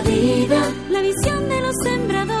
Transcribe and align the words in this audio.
nueva 0.00 0.02
vida, 0.02 0.72
la 0.90 1.02
visión 1.02 1.48
de 1.48 1.60
los 1.60 1.76
sembradores. 1.82 2.40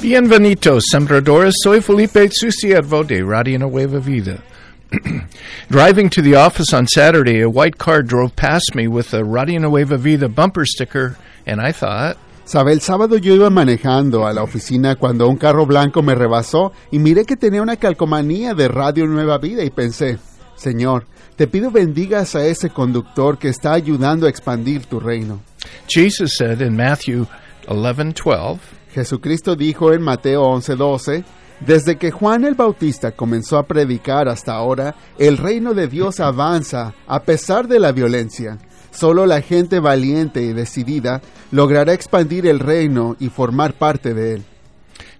Bienvenidos, 0.00 0.84
sembradores. 0.90 1.54
Soy 1.62 1.80
Felipe 1.80 2.28
Susiervo 2.32 3.04
de 3.04 3.22
Radio 3.22 3.58
Nueva 3.58 4.00
Vida. 4.00 4.42
Driving 5.70 6.10
to 6.10 6.22
the 6.22 6.34
office 6.34 6.72
on 6.72 6.86
Saturday, 6.88 7.40
a 7.40 7.48
white 7.48 7.78
car 7.78 8.02
drove 8.02 8.34
past 8.34 8.74
me 8.74 8.88
with 8.88 9.14
a 9.14 9.24
Radio 9.24 9.60
Nueva 9.60 9.96
Vida 9.98 10.28
bumper 10.28 10.64
sticker, 10.66 11.16
and 11.46 11.60
I 11.60 11.70
thought, 11.70 12.16
Sabe, 12.44 12.72
el 12.72 12.80
sábado 12.80 13.16
yo 13.16 13.34
iba 13.34 13.48
manejando 13.48 14.26
a 14.26 14.32
la 14.32 14.42
oficina 14.42 14.96
cuando 14.96 15.28
un 15.28 15.36
carro 15.36 15.66
blanco 15.66 16.02
me 16.02 16.14
rebasó 16.14 16.72
y 16.90 16.98
miré 16.98 17.24
que 17.24 17.36
tenía 17.36 17.62
una 17.62 17.76
calcomanía 17.76 18.54
de 18.54 18.68
Radio 18.68 19.06
Nueva 19.06 19.38
Vida 19.38 19.62
y 19.62 19.70
pensé, 19.70 20.18
Señor, 20.56 21.06
te 21.36 21.46
pido 21.46 21.70
bendigas 21.70 22.34
a 22.34 22.44
ese 22.44 22.70
conductor 22.70 23.38
que 23.38 23.48
está 23.48 23.72
ayudando 23.72 24.26
a 24.26 24.28
expandir 24.28 24.86
tu 24.86 25.00
reino. 25.00 25.40
Jesus 25.88 26.34
said 26.36 26.60
in 26.60 26.76
Matthew 26.76 27.26
11:12, 27.66 28.58
Jesucristo 28.92 29.54
dijo 29.54 29.92
en 29.92 30.02
Mateo 30.02 30.42
11:12, 30.42 31.24
desde 31.60 31.96
que 31.96 32.10
Juan 32.10 32.44
el 32.44 32.54
Bautista 32.54 33.12
comenzó 33.12 33.58
a 33.58 33.66
predicar 33.66 34.28
hasta 34.28 34.54
ahora, 34.54 34.94
el 35.18 35.36
reino 35.36 35.74
de 35.74 35.88
Dios 35.88 36.18
avanza 36.18 36.94
a 37.06 37.22
pesar 37.22 37.68
de 37.68 37.78
la 37.78 37.92
violencia. 37.92 38.58
Solo 38.90 39.26
la 39.26 39.40
gente 39.40 39.80
valiente 39.80 40.42
y 40.42 40.52
decidida 40.52 41.20
logrará 41.50 41.92
expandir 41.92 42.46
el 42.46 42.58
reino 42.58 43.16
y 43.18 43.28
formar 43.28 43.74
parte 43.74 44.14
de 44.14 44.34
él. 44.34 44.44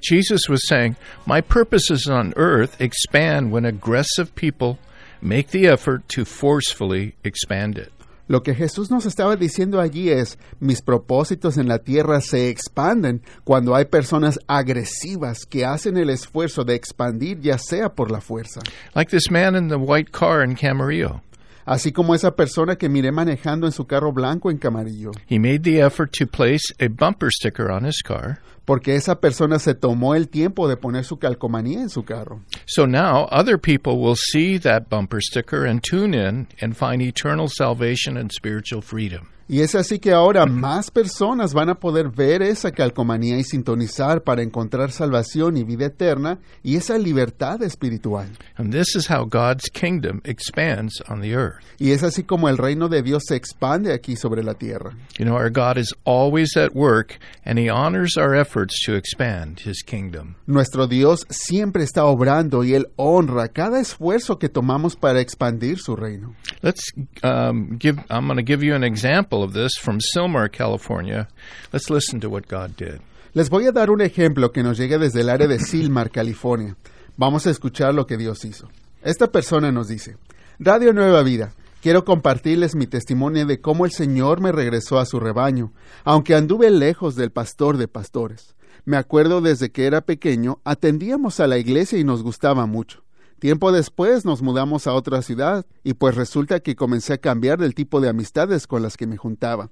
Jesus 0.03 0.49
was 0.49 0.63
saying, 0.67 0.97
My 1.27 1.41
purposes 1.41 2.09
on 2.09 2.33
earth 2.37 2.81
expand 2.81 3.53
when 3.53 3.65
aggressive 3.65 4.35
people 4.35 4.79
make 5.21 5.49
the 5.49 5.67
effort 5.67 6.09
to 6.09 6.25
forcefully 6.25 7.15
expand 7.23 7.79
it. 7.79 7.93
Lo 8.31 8.45
que 8.45 8.55
Jesús 8.55 8.93
nos 8.93 9.07
estaba 9.07 9.35
diciendo 9.35 9.81
allí 9.81 10.09
es, 10.09 10.39
mis 10.61 10.83
propósitos 10.83 11.59
en 11.59 11.67
la 11.67 11.81
tierra 11.81 12.21
se 12.21 12.49
expanden 12.49 13.23
cuando 13.43 13.75
hay 13.75 13.87
personas 13.87 14.39
agresivas 14.47 15.47
que 15.47 15.65
hacen 15.65 15.97
el 15.97 16.11
esfuerzo 16.11 16.63
de 16.63 16.77
expandir 16.77 17.41
ya 17.41 17.59
sea 17.59 17.89
por 17.89 18.13
la 18.13 18.21
fuerza. 18.21 18.61
Like 18.95 19.11
this 19.11 19.33
man 19.33 19.57
in 19.57 19.69
the 19.69 19.75
white 19.75 20.13
car 20.13 20.45
in 20.45 20.55
Camarillo. 20.55 21.23
Así 21.71 21.93
como 21.93 22.17
esa 22.17 22.35
persona 22.35 22.75
que 22.75 22.89
miré 22.89 23.13
manejando 23.13 23.65
en 23.65 23.73
su 23.73 23.87
carro 23.87 24.13
blanco 24.13 24.51
en 24.51 24.59
Camarillo. 24.59 25.13
He 25.29 25.39
made 25.39 25.61
the 25.61 25.79
effort 25.79 26.11
to 26.19 26.27
place 26.27 26.75
a 26.81 26.89
bumper 26.89 27.31
sticker 27.31 27.71
on 27.71 27.87
his 27.87 28.03
car. 28.03 28.41
Porque 28.65 28.97
esa 28.97 29.21
persona 29.21 29.61
se 29.61 29.75
tomó 29.75 30.17
el 30.17 30.29
tiempo 30.29 30.67
de 30.67 30.77
poner 30.77 31.05
su 31.05 31.21
calcomanía 31.21 31.81
en 31.81 31.89
su 31.89 32.03
carro. 32.03 32.41
So 32.67 32.87
now 32.87 33.29
other 33.31 33.57
people 33.57 33.99
will 33.99 34.17
see 34.17 34.59
that 34.59 34.89
bumper 34.89 35.21
sticker 35.21 35.65
and 35.65 35.81
tune 35.81 36.13
in 36.13 36.49
and 36.61 36.77
find 36.77 37.01
eternal 37.01 37.47
salvation 37.47 38.17
and 38.17 38.33
spiritual 38.33 38.83
freedom. 38.83 39.29
Y 39.53 39.63
es 39.63 39.75
así 39.75 39.99
que 39.99 40.13
ahora 40.13 40.47
más 40.47 40.93
personas 40.93 41.55
van 41.55 41.71
a 41.71 41.75
poder 41.75 42.09
ver 42.09 42.41
esa 42.41 42.71
calcomanía 42.71 43.37
y 43.37 43.43
sintonizar 43.43 44.23
para 44.23 44.45
encontrar 44.45 44.93
salvación 44.93 45.57
y 45.57 45.65
vida 45.65 45.87
eterna 45.87 46.39
y 46.63 46.77
esa 46.77 46.97
libertad 46.97 47.61
espiritual. 47.65 48.29
And 48.57 48.73
this 48.73 48.95
is 48.95 49.11
how 49.11 49.25
God's 49.25 49.69
kingdom 49.69 50.21
expands 50.23 51.03
on 51.09 51.21
the 51.21 51.35
earth. 51.35 51.65
Y 51.81 51.91
es 51.91 52.05
así 52.05 52.23
como 52.23 52.49
el 52.49 52.59
reino 52.59 52.89
de 52.89 53.03
Dios 53.03 53.25
se 53.27 53.35
expande 53.35 53.93
aquí 53.93 54.15
sobre 54.15 54.45
la 54.45 54.55
tierra. 54.55 54.95
You 55.19 55.25
know, 55.25 55.35
our 55.35 55.51
God 55.51 55.79
is 55.79 55.93
always 56.05 56.57
at 56.57 56.73
work 56.73 57.19
and 57.45 57.59
he 57.59 57.69
honors 57.69 58.17
our 58.17 58.37
efforts 58.37 58.81
to 58.87 58.95
expand 58.95 59.63
his 59.67 59.83
kingdom. 59.83 60.37
Nuestro 60.47 60.87
Dios 60.87 61.27
siempre 61.29 61.83
está 61.83 62.05
obrando 62.05 62.63
y 62.63 62.75
Él 62.75 62.87
honra 62.95 63.49
cada 63.49 63.81
esfuerzo 63.81 64.39
que 64.39 64.49
tomamos 64.49 64.95
para 64.95 65.21
expandir 65.21 65.81
su 65.81 65.97
reino. 65.97 66.37
Let's 66.63 66.93
um, 67.25 67.79
give. 67.81 67.99
I'm 68.09 68.29
going 68.29 68.37
to 68.37 68.45
give 68.45 68.65
you 68.65 68.77
an 68.77 68.85
example 68.85 69.40
of 69.43 69.53
this 69.53 69.73
from 69.79 69.99
Silmar, 69.99 70.51
California. 70.51 71.29
Let's 71.73 71.91
listen 71.91 72.21
to 72.21 72.29
what 72.29 72.49
God 72.49 72.77
did. 72.77 73.01
Les 73.33 73.49
voy 73.49 73.67
a 73.67 73.73
dar 73.73 73.91
un 73.91 74.01
ejemplo 74.01 74.51
que 74.51 74.63
nos 74.63 74.77
llega 74.77 74.99
desde 74.99 75.21
el 75.21 75.31
área 75.31 75.47
de 75.47 75.59
Silmar, 75.59 76.11
California. 76.13 76.77
Vamos 77.17 77.47
a 77.47 77.51
escuchar 77.51 77.95
lo 77.95 78.07
que 78.07 78.17
Dios 78.17 78.45
hizo. 78.45 78.69
Esta 79.03 79.31
persona 79.31 79.71
nos 79.71 79.89
dice, 79.89 80.17
Radio 80.59 80.93
Nueva 80.93 81.23
Vida, 81.23 81.53
quiero 81.81 82.05
compartirles 82.05 82.75
mi 82.75 82.87
testimonio 82.87 83.47
de 83.47 83.61
cómo 83.61 83.85
el 83.85 83.93
Señor 83.93 84.41
me 84.41 84.53
regresó 84.53 84.99
a 84.99 85.07
su 85.07 85.21
rebaño, 85.21 85.73
aunque 86.05 86.35
anduve 86.35 86.71
lejos 86.71 87.17
del 87.17 87.31
pastor 87.31 87.77
de 87.77 87.89
pastores. 87.89 88.55
Me 88.85 88.97
acuerdo 88.97 89.41
desde 89.41 89.71
que 89.71 89.87
era 89.87 90.01
pequeño, 90.01 90.61
atendíamos 90.65 91.41
a 91.41 91.47
la 91.47 91.59
iglesia 91.59 91.99
y 91.99 92.05
nos 92.05 92.23
gustaba 92.23 92.67
mucho. 92.67 93.03
Tiempo 93.41 93.73
después 93.73 94.27
nos 94.27 94.43
mudamos 94.43 94.87
a 94.87 94.93
otra 94.93 95.23
ciudad 95.23 95.65
y 95.83 95.95
pues 95.95 96.15
resulta 96.15 96.61
que 96.61 96.77
comencé 96.77 97.15
a 97.15 97.19
cambiar 97.19 97.59
del 97.59 97.75
tipo 97.75 98.03
de 98.03 98.11
amistades 98.11 98.67
con 98.67 98.83
las 98.83 98.99
que 98.99 99.07
me 99.07 99.17
juntaba. 99.17 99.71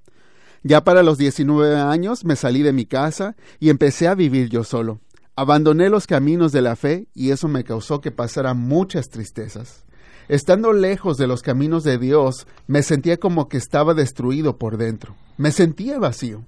Ya 0.62 0.84
para 0.84 1.02
los 1.02 1.18
19 1.18 1.76
años 1.76 2.24
me 2.24 2.34
salí 2.34 2.62
de 2.62 2.72
mi 2.72 2.86
casa 2.86 3.36
y 3.60 3.68
empecé 3.68 4.08
a 4.08 4.14
vivir 4.14 4.48
yo 4.48 4.64
solo. 4.64 5.00
Abandoné 5.36 5.90
los 5.90 6.06
caminos 6.06 6.50
de 6.50 6.62
la 6.62 6.76
fe 6.76 7.08
y 7.14 7.30
eso 7.30 7.46
me 7.46 7.62
causó 7.62 8.00
que 8.00 8.10
pasara 8.10 8.54
muchas 8.54 9.10
tristezas. 9.10 9.84
Estando 10.28 10.72
lejos 10.72 11.18
de 11.18 11.26
los 11.26 11.42
caminos 11.42 11.84
de 11.84 11.98
Dios, 11.98 12.46
me 12.66 12.82
sentía 12.82 13.18
como 13.18 13.50
que 13.50 13.58
estaba 13.58 13.92
destruido 13.92 14.56
por 14.56 14.78
dentro. 14.78 15.14
Me 15.36 15.52
sentía 15.52 15.98
vacío. 15.98 16.46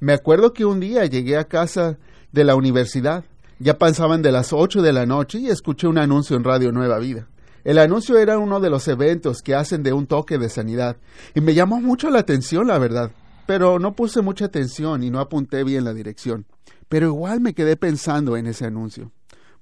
Me 0.00 0.14
acuerdo 0.14 0.54
que 0.54 0.64
un 0.64 0.80
día 0.80 1.04
llegué 1.04 1.36
a 1.36 1.44
casa 1.44 1.98
de 2.32 2.44
la 2.44 2.56
universidad 2.56 3.24
ya 3.62 3.78
pasaban 3.78 4.22
de 4.22 4.32
las 4.32 4.52
ocho 4.52 4.82
de 4.82 4.92
la 4.92 5.06
noche 5.06 5.38
y 5.38 5.48
escuché 5.48 5.86
un 5.86 5.96
anuncio 5.96 6.36
en 6.36 6.42
Radio 6.42 6.72
Nueva 6.72 6.98
Vida. 6.98 7.28
El 7.62 7.78
anuncio 7.78 8.18
era 8.18 8.38
uno 8.38 8.58
de 8.58 8.70
los 8.70 8.88
eventos 8.88 9.40
que 9.40 9.54
hacen 9.54 9.84
de 9.84 9.92
un 9.92 10.08
toque 10.08 10.36
de 10.36 10.48
sanidad 10.48 10.96
y 11.32 11.40
me 11.40 11.54
llamó 11.54 11.80
mucho 11.80 12.10
la 12.10 12.18
atención, 12.18 12.66
la 12.66 12.78
verdad, 12.78 13.12
pero 13.46 13.78
no 13.78 13.94
puse 13.94 14.20
mucha 14.20 14.46
atención 14.46 15.04
y 15.04 15.10
no 15.10 15.20
apunté 15.20 15.62
bien 15.62 15.84
la 15.84 15.94
dirección. 15.94 16.44
Pero 16.88 17.06
igual 17.06 17.40
me 17.40 17.54
quedé 17.54 17.76
pensando 17.76 18.36
en 18.36 18.48
ese 18.48 18.66
anuncio. 18.66 19.12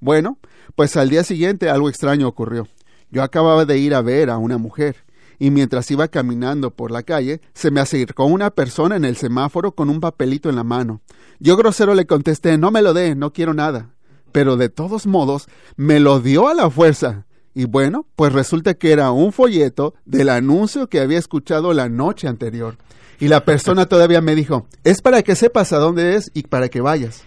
Bueno, 0.00 0.38
pues 0.76 0.96
al 0.96 1.10
día 1.10 1.22
siguiente 1.22 1.68
algo 1.68 1.90
extraño 1.90 2.26
ocurrió. 2.26 2.66
Yo 3.10 3.22
acababa 3.22 3.66
de 3.66 3.76
ir 3.76 3.94
a 3.94 4.00
ver 4.00 4.30
a 4.30 4.38
una 4.38 4.56
mujer 4.56 4.96
y 5.40 5.50
mientras 5.50 5.90
iba 5.90 6.06
caminando 6.06 6.70
por 6.70 6.90
la 6.90 7.02
calle, 7.02 7.40
se 7.54 7.70
me 7.70 7.80
acercó 7.80 8.26
una 8.26 8.50
persona 8.50 8.96
en 8.96 9.06
el 9.06 9.16
semáforo 9.16 9.72
con 9.72 9.88
un 9.88 9.98
papelito 9.98 10.50
en 10.50 10.56
la 10.56 10.64
mano. 10.64 11.00
Yo 11.40 11.56
grosero 11.56 11.94
le 11.94 12.06
contesté, 12.06 12.58
no 12.58 12.70
me 12.70 12.82
lo 12.82 12.92
dé, 12.92 13.14
no 13.14 13.32
quiero 13.32 13.54
nada. 13.54 13.88
Pero 14.32 14.58
de 14.58 14.68
todos 14.68 15.06
modos, 15.06 15.48
me 15.76 15.98
lo 15.98 16.20
dio 16.20 16.46
a 16.46 16.54
la 16.54 16.68
fuerza. 16.68 17.24
Y 17.54 17.64
bueno, 17.64 18.06
pues 18.16 18.34
resulta 18.34 18.74
que 18.74 18.92
era 18.92 19.12
un 19.12 19.32
folleto 19.32 19.94
del 20.04 20.28
anuncio 20.28 20.88
que 20.88 21.00
había 21.00 21.18
escuchado 21.18 21.72
la 21.72 21.88
noche 21.88 22.28
anterior. 22.28 22.76
Y 23.18 23.28
la 23.28 23.46
persona 23.46 23.86
todavía 23.86 24.20
me 24.20 24.34
dijo, 24.34 24.66
es 24.84 25.00
para 25.00 25.22
que 25.22 25.36
sepas 25.36 25.72
a 25.72 25.78
dónde 25.78 26.16
es 26.16 26.30
y 26.34 26.42
para 26.42 26.68
que 26.68 26.82
vayas. 26.82 27.24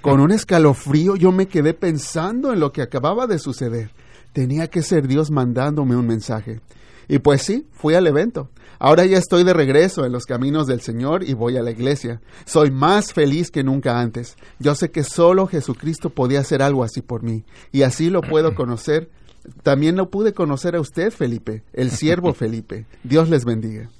Con 0.00 0.18
un 0.18 0.32
escalofrío 0.32 1.14
yo 1.14 1.30
me 1.30 1.46
quedé 1.46 1.74
pensando 1.74 2.52
en 2.52 2.58
lo 2.58 2.72
que 2.72 2.82
acababa 2.82 3.28
de 3.28 3.38
suceder. 3.38 3.92
Tenía 4.32 4.66
que 4.66 4.82
ser 4.82 5.06
Dios 5.06 5.30
mandándome 5.30 5.94
un 5.94 6.08
mensaje. 6.08 6.60
Y 7.12 7.18
pues 7.18 7.42
sí, 7.42 7.66
fui 7.72 7.92
al 7.92 8.06
evento. 8.06 8.48
Ahora 8.78 9.04
ya 9.04 9.18
estoy 9.18 9.44
de 9.44 9.52
regreso 9.52 10.06
en 10.06 10.12
los 10.12 10.24
caminos 10.24 10.66
del 10.66 10.80
Señor 10.80 11.24
y 11.24 11.34
voy 11.34 11.58
a 11.58 11.62
la 11.62 11.70
iglesia. 11.70 12.22
Soy 12.46 12.70
más 12.70 13.12
feliz 13.12 13.50
que 13.50 13.62
nunca 13.62 14.00
antes. 14.00 14.38
Yo 14.58 14.74
sé 14.74 14.90
que 14.90 15.04
solo 15.04 15.46
Jesucristo 15.46 16.08
podía 16.08 16.40
hacer 16.40 16.62
algo 16.62 16.84
así 16.84 17.02
por 17.02 17.22
mí. 17.22 17.44
Y 17.70 17.82
así 17.82 18.08
lo 18.08 18.22
puedo 18.22 18.54
conocer. 18.56 19.10
También 19.62 19.94
lo 19.96 20.08
pude 20.08 20.32
conocer 20.32 20.74
a 20.74 20.80
usted, 20.80 21.10
Felipe, 21.10 21.64
el 21.74 21.90
siervo 21.90 22.32
Felipe. 22.32 22.86
Dios 23.04 23.28
les 23.28 23.44
bendiga. 23.44 23.90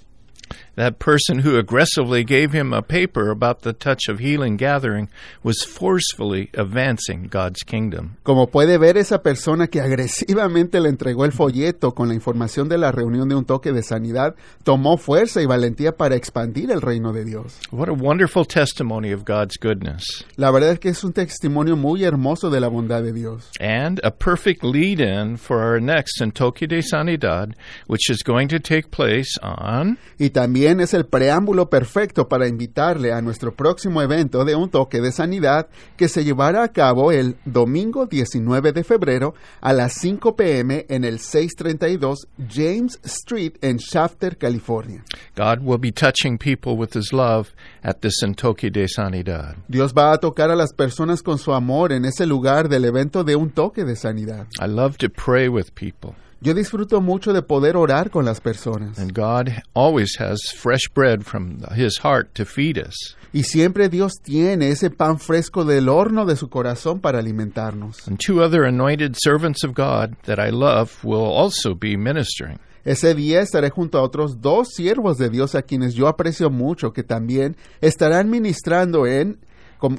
That 0.74 0.98
person 0.98 1.40
who 1.40 1.58
aggressively 1.58 2.24
gave 2.24 2.52
him 2.52 2.72
a 2.72 2.80
paper 2.80 3.30
about 3.30 3.60
the 3.60 3.74
Touch 3.74 4.08
of 4.08 4.20
Healing 4.20 4.56
gathering 4.56 5.10
was 5.42 5.62
forcefully 5.62 6.48
advancing 6.54 7.28
God's 7.28 7.62
kingdom. 7.62 8.16
Como 8.22 8.46
puede 8.46 8.78
ver, 8.78 8.96
esa 8.96 9.22
persona 9.22 9.66
que 9.66 9.82
agresivamente 9.82 10.80
le 10.80 10.88
entregó 10.88 11.26
el 11.26 11.32
folleto 11.32 11.92
con 11.92 12.08
la 12.08 12.14
información 12.14 12.70
de 12.70 12.78
la 12.78 12.90
reunión 12.90 13.28
de 13.28 13.34
un 13.34 13.44
toque 13.44 13.72
de 13.72 13.82
sanidad 13.82 14.34
tomó 14.64 14.96
fuerza 14.96 15.42
y 15.42 15.46
valentía 15.46 15.92
para 15.92 16.16
expandir 16.16 16.70
el 16.70 16.80
reino 16.80 17.12
de 17.12 17.26
Dios. 17.26 17.58
What 17.70 17.90
a 17.90 17.92
wonderful 17.92 18.46
testimony 18.46 19.12
of 19.12 19.26
God's 19.26 19.58
goodness. 19.60 20.24
La 20.36 20.50
verdad 20.50 20.72
es 20.72 20.78
que 20.78 20.88
es 20.88 21.04
un 21.04 21.12
testimonio 21.12 21.76
muy 21.76 22.02
hermoso 22.04 22.48
de 22.48 22.60
la 22.60 22.68
bondad 22.68 23.02
de 23.02 23.12
Dios. 23.12 23.50
And 23.60 24.00
a 24.02 24.10
perfect 24.10 24.64
lead 24.64 25.00
in 25.00 25.36
for 25.36 25.58
our 25.58 25.82
next 25.82 26.22
Toque 26.32 26.66
de 26.66 26.80
Sanidad, 26.80 27.54
which 27.88 28.08
is 28.08 28.22
going 28.22 28.48
to 28.48 28.58
take 28.58 28.90
place 28.90 29.38
on 29.42 29.98
Y 30.18 30.30
también 30.30 30.61
También 30.62 30.80
es 30.80 30.94
el 30.94 31.06
preámbulo 31.06 31.68
perfecto 31.68 32.28
para 32.28 32.46
invitarle 32.46 33.12
a 33.12 33.20
nuestro 33.20 33.52
próximo 33.52 34.00
evento 34.00 34.44
de 34.44 34.54
un 34.54 34.70
toque 34.70 35.00
de 35.00 35.10
sanidad 35.10 35.66
que 35.96 36.06
se 36.06 36.22
llevará 36.22 36.62
a 36.62 36.68
cabo 36.68 37.10
el 37.10 37.36
domingo 37.44 38.06
19 38.06 38.70
de 38.70 38.84
febrero 38.84 39.34
a 39.60 39.72
las 39.72 39.94
5 39.94 40.36
pm 40.36 40.86
en 40.88 41.02
el 41.02 41.18
632 41.18 42.28
James 42.48 43.00
Street 43.02 43.54
en 43.60 43.78
Shafter, 43.78 44.38
California. 44.38 45.02
God 45.36 45.58
will 45.62 45.80
be 45.80 45.90
touching 45.90 46.38
people 46.38 46.76
with 46.76 46.94
His 46.94 47.12
love 47.12 47.48
at 47.82 47.96
this 48.00 48.20
de 48.20 48.86
Sanidad. 48.86 49.56
Dios 49.66 49.92
va 49.92 50.12
a 50.12 50.18
tocar 50.18 50.52
a 50.52 50.54
las 50.54 50.72
personas 50.72 51.24
con 51.24 51.38
su 51.38 51.52
amor 51.52 51.90
en 51.90 52.04
ese 52.04 52.24
lugar 52.24 52.68
del 52.68 52.84
evento 52.84 53.24
de 53.24 53.34
un 53.34 53.50
toque 53.50 53.84
de 53.84 53.96
sanidad. 53.96 54.46
I 54.60 54.68
love 54.68 54.96
to 54.98 55.08
pray 55.08 55.48
with 55.48 55.74
people, 55.74 56.14
Yo 56.42 56.54
disfruto 56.54 57.00
mucho 57.00 57.32
de 57.32 57.40
poder 57.42 57.76
orar 57.76 58.10
con 58.10 58.24
las 58.24 58.40
personas. 58.40 58.98
and 58.98 59.12
God 59.14 59.62
always 59.74 60.16
has 60.18 60.40
fresh 60.56 60.88
bread 60.92 61.22
from 61.22 61.58
His 61.76 62.00
heart 62.02 62.34
to 62.34 62.44
feed 62.44 62.78
us. 62.78 63.16
Y 63.32 63.44
siempre 63.44 63.88
Dios 63.88 64.14
tiene 64.22 64.70
ese 64.70 64.90
pan 64.90 65.18
fresco 65.18 65.64
del 65.64 65.88
horno 65.88 66.26
de 66.26 66.34
su 66.36 66.48
corazón 66.48 67.00
para 67.00 67.20
alimentarnos. 67.20 68.08
And 68.08 68.18
two 68.18 68.42
other 68.42 68.64
anointed 68.64 69.14
servants 69.16 69.62
of 69.62 69.74
God 69.74 70.16
that 70.24 70.38
I 70.38 70.50
love 70.50 71.02
will 71.04 71.32
also 71.32 71.74
be 71.74 71.96
ministering. 71.96 72.58
Ese 72.84 73.14
día 73.14 73.40
estaré 73.40 73.70
junto 73.70 73.98
a 73.98 74.02
otros 74.02 74.40
dos 74.40 74.70
siervos 74.74 75.16
de 75.16 75.30
Dios 75.30 75.54
a 75.54 75.62
quienes 75.62 75.94
yo 75.94 76.08
aprecio 76.08 76.50
mucho, 76.50 76.92
que 76.92 77.04
también 77.04 77.56
estarán 77.80 78.28
ministrando 78.28 79.06
en, 79.06 79.38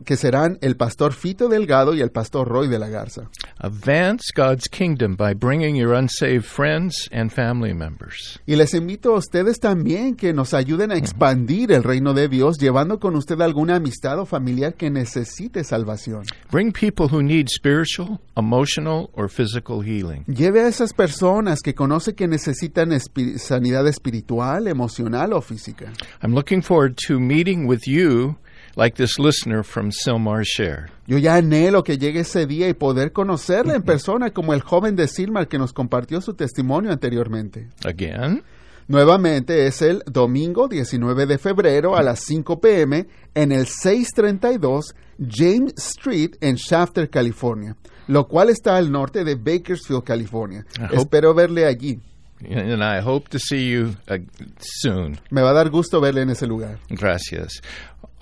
que 0.05 0.17
serán 0.17 0.57
el 0.61 0.75
pastor 0.75 1.13
Fito 1.13 1.49
Delgado 1.49 1.93
y 1.93 2.01
el 2.01 2.11
pastor 2.11 2.47
Roy 2.47 2.67
de 2.67 2.79
la 2.79 2.89
Garza. 2.89 3.29
Advance 3.59 4.31
God's 4.35 4.67
kingdom 4.69 5.15
by 5.15 5.33
bringing 5.33 5.75
your 5.75 5.93
unsaved 5.93 6.43
friends 6.45 7.09
and 7.11 7.31
family 7.31 7.73
members. 7.73 8.39
Y 8.45 8.55
les 8.55 8.73
invito 8.73 9.13
a 9.15 9.17
ustedes 9.19 9.59
también 9.59 10.15
que 10.15 10.33
nos 10.33 10.53
ayuden 10.53 10.91
a 10.91 10.97
expandir 10.97 11.71
el 11.71 11.83
reino 11.83 12.13
de 12.13 12.27
Dios, 12.27 12.57
llevando 12.57 12.99
con 12.99 13.15
usted 13.15 13.39
alguna 13.41 13.75
amistad 13.75 14.19
o 14.19 14.25
familiar 14.25 14.73
que 14.75 14.89
necesite 14.89 15.63
salvación. 15.63 16.23
Bring 16.51 16.71
people 16.71 17.07
who 17.11 17.21
need 17.21 17.47
spiritual, 17.49 18.19
emotional, 18.35 19.09
or 19.13 19.29
physical 19.29 19.81
healing. 19.81 20.23
Lleve 20.25 20.61
a 20.61 20.67
esas 20.67 20.93
personas 20.93 21.61
que 21.61 21.73
conoce 21.73 22.15
que 22.15 22.27
necesitan 22.27 22.91
espi- 22.91 23.37
sanidad 23.37 23.87
espiritual, 23.87 24.67
emocional 24.67 25.33
o 25.33 25.41
física. 25.41 25.91
I'm 26.21 26.33
looking 26.33 26.61
forward 26.61 26.95
to 27.07 27.19
meeting 27.19 27.67
with 27.67 27.81
you 27.85 28.37
like 28.75 28.95
this 28.95 29.17
listener 29.19 29.63
from 29.63 29.91
Silmar 29.91 30.43
shared. 30.43 30.89
Yo 31.07 31.17
ya 31.17 31.35
anhelo 31.35 31.83
que 31.83 31.97
llegue 31.97 32.21
ese 32.21 32.45
día 32.47 32.67
y 32.69 32.73
poder 32.73 33.11
conocerla 33.11 33.75
en 33.75 33.83
persona 33.83 34.31
como 34.31 34.53
el 34.53 34.61
joven 34.61 34.95
de 34.95 35.07
Silmar 35.07 35.47
que 35.47 35.57
nos 35.57 35.73
compartió 35.73 36.21
su 36.21 36.33
testimonio 36.33 36.91
anteriormente. 36.91 37.69
Again, 37.85 38.43
Nuevamente 38.85 39.65
es 39.65 39.81
el 39.81 40.03
domingo 40.05 40.67
19 40.67 41.25
de 41.25 41.37
febrero 41.37 41.95
a 41.95 42.03
las 42.03 42.19
5 42.25 42.59
pm 42.59 43.07
en 43.33 43.51
el 43.53 43.65
632 43.67 44.93
James 45.29 45.73
Street 45.77 46.31
en 46.41 46.55
Shafter, 46.55 47.09
California, 47.09 47.77
lo 48.07 48.27
cual 48.27 48.49
está 48.49 48.75
al 48.75 48.91
norte 48.91 49.23
de 49.23 49.35
Bakersfield, 49.35 50.03
California. 50.03 50.65
I 50.77 50.83
hope- 50.83 50.95
Espero 50.97 51.33
verle 51.33 51.65
allí. 51.65 52.01
and 52.45 52.83
I 52.83 52.99
hope 52.99 53.29
to 53.29 53.39
see 53.39 53.69
you 53.71 53.95
uh, 54.09 54.17
soon. 54.59 55.17
Me 55.29 55.41
va 55.41 55.51
a 55.51 55.53
dar 55.53 55.69
gusto 55.69 56.01
verle 56.01 56.23
en 56.23 56.31
ese 56.31 56.45
lugar. 56.45 56.77
Gracias. 56.89 57.61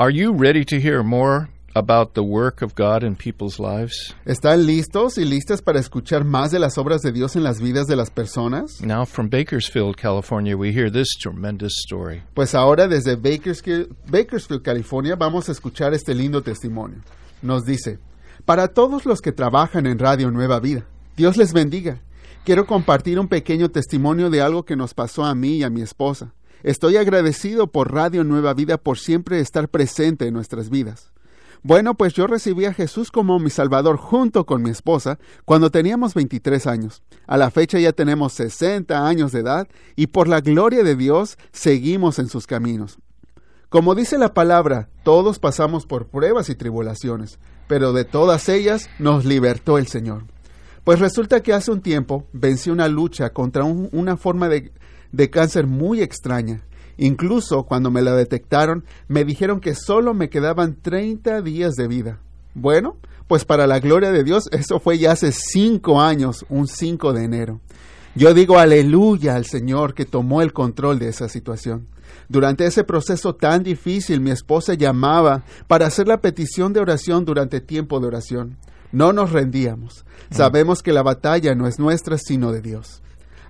Are 0.01 0.09
you 0.09 0.33
ready 0.33 0.65
to 0.65 0.79
hear 0.79 1.03
more 1.03 1.49
about 1.75 2.15
the 2.15 2.23
work 2.23 2.63
of 2.63 2.73
God 2.73 3.03
in 3.03 3.15
people's 3.15 3.59
lives? 3.59 4.15
¿Están 4.25 4.65
listos 4.65 5.19
y 5.19 5.25
listas 5.25 5.61
para 5.61 5.79
escuchar 5.79 6.25
más 6.25 6.49
de 6.49 6.57
las 6.57 6.79
obras 6.79 7.03
de 7.03 7.11
Dios 7.11 7.35
en 7.35 7.43
las 7.43 7.61
vidas 7.61 7.85
de 7.85 7.95
las 7.95 8.09
personas? 8.09 8.81
Now, 8.81 9.05
from 9.05 9.29
Bakersfield, 9.29 9.97
California, 9.97 10.57
we 10.57 10.71
hear 10.71 10.89
this 10.89 11.09
tremendous 11.21 11.73
story. 11.85 12.23
Pues 12.33 12.55
ahora 12.55 12.87
desde 12.87 13.15
Bakersfield, 13.15 13.95
Bakersfield, 14.07 14.63
California, 14.63 15.15
vamos 15.15 15.49
a 15.49 15.51
escuchar 15.51 15.93
este 15.93 16.15
lindo 16.15 16.41
testimonio. 16.41 17.03
Nos 17.43 17.63
dice, 17.65 17.99
para 18.43 18.69
todos 18.69 19.05
los 19.05 19.21
que 19.21 19.31
trabajan 19.31 19.85
en 19.85 19.99
Radio 19.99 20.31
Nueva 20.31 20.59
Vida, 20.59 20.83
Dios 21.15 21.37
les 21.37 21.53
bendiga. 21.53 22.01
Quiero 22.43 22.65
compartir 22.65 23.19
un 23.19 23.27
pequeño 23.27 23.69
testimonio 23.69 24.31
de 24.31 24.41
algo 24.41 24.65
que 24.65 24.75
nos 24.75 24.95
pasó 24.95 25.23
a 25.23 25.35
mí 25.35 25.57
y 25.57 25.63
a 25.63 25.69
mi 25.69 25.83
esposa. 25.83 26.33
Estoy 26.63 26.97
agradecido 26.97 27.67
por 27.67 27.93
Radio 27.93 28.23
Nueva 28.23 28.53
Vida 28.53 28.77
por 28.77 28.97
siempre 28.99 29.39
estar 29.39 29.69
presente 29.69 30.27
en 30.27 30.33
nuestras 30.33 30.69
vidas. 30.69 31.11
Bueno, 31.63 31.93
pues 31.93 32.13
yo 32.13 32.25
recibí 32.25 32.65
a 32.65 32.73
Jesús 32.73 33.11
como 33.11 33.37
mi 33.37 33.51
Salvador 33.51 33.97
junto 33.97 34.45
con 34.47 34.63
mi 34.63 34.71
esposa 34.71 35.19
cuando 35.45 35.69
teníamos 35.69 36.15
23 36.15 36.65
años. 36.65 37.03
A 37.27 37.37
la 37.37 37.51
fecha 37.51 37.77
ya 37.79 37.91
tenemos 37.93 38.33
60 38.33 39.07
años 39.07 39.31
de 39.31 39.41
edad 39.41 39.67
y 39.95 40.07
por 40.07 40.27
la 40.27 40.41
gloria 40.41 40.83
de 40.83 40.95
Dios 40.95 41.37
seguimos 41.51 42.17
en 42.17 42.29
sus 42.29 42.47
caminos. 42.47 42.97
Como 43.69 43.93
dice 43.95 44.17
la 44.17 44.33
palabra, 44.33 44.89
todos 45.03 45.37
pasamos 45.39 45.85
por 45.85 46.07
pruebas 46.07 46.49
y 46.49 46.55
tribulaciones, 46.55 47.37
pero 47.67 47.93
de 47.93 48.05
todas 48.05 48.49
ellas 48.49 48.89
nos 48.99 49.23
libertó 49.23 49.77
el 49.77 49.87
Señor. 49.87 50.25
Pues 50.83 50.99
resulta 50.99 51.41
que 51.43 51.53
hace 51.53 51.69
un 51.71 51.81
tiempo 51.81 52.25
vencí 52.33 52.71
una 52.71 52.87
lucha 52.87 53.29
contra 53.33 53.63
un- 53.63 53.87
una 53.91 54.17
forma 54.17 54.49
de, 54.49 54.71
de 55.11 55.29
cáncer 55.29 55.67
muy 55.67 56.01
extraña. 56.01 56.63
Incluso 56.97 57.63
cuando 57.63 57.89
me 57.89 58.01
la 58.01 58.13
detectaron, 58.15 58.85
me 59.07 59.25
dijeron 59.25 59.59
que 59.59 59.75
solo 59.75 60.13
me 60.13 60.29
quedaban 60.29 60.75
30 60.81 61.41
días 61.41 61.73
de 61.73 61.87
vida. 61.87 62.19
Bueno, 62.53 62.97
pues 63.27 63.45
para 63.45 63.65
la 63.65 63.79
gloria 63.79 64.11
de 64.11 64.23
Dios, 64.23 64.49
eso 64.51 64.79
fue 64.79 64.97
ya 64.97 65.13
hace 65.13 65.31
cinco 65.31 66.01
años, 66.01 66.45
un 66.49 66.67
5 66.67 67.13
de 67.13 67.23
enero. 67.23 67.61
Yo 68.13 68.33
digo 68.33 68.59
aleluya 68.59 69.35
al 69.35 69.45
Señor 69.45 69.93
que 69.93 70.05
tomó 70.05 70.41
el 70.41 70.51
control 70.51 70.99
de 70.99 71.07
esa 71.07 71.29
situación. 71.29 71.87
Durante 72.27 72.65
ese 72.65 72.83
proceso 72.83 73.35
tan 73.35 73.63
difícil, 73.63 74.19
mi 74.19 74.31
esposa 74.31 74.73
llamaba 74.73 75.43
para 75.67 75.87
hacer 75.87 76.07
la 76.07 76.19
petición 76.19 76.73
de 76.73 76.81
oración 76.81 77.23
durante 77.23 77.61
tiempo 77.61 77.99
de 77.99 78.07
oración. 78.07 78.57
No 78.91 79.13
nos 79.13 79.31
rendíamos. 79.31 80.05
Sabemos 80.29 80.83
que 80.83 80.93
la 80.93 81.03
batalla 81.03 81.55
no 81.55 81.67
es 81.67 81.79
nuestra, 81.79 82.17
sino 82.17 82.51
de 82.51 82.61
Dios. 82.61 83.01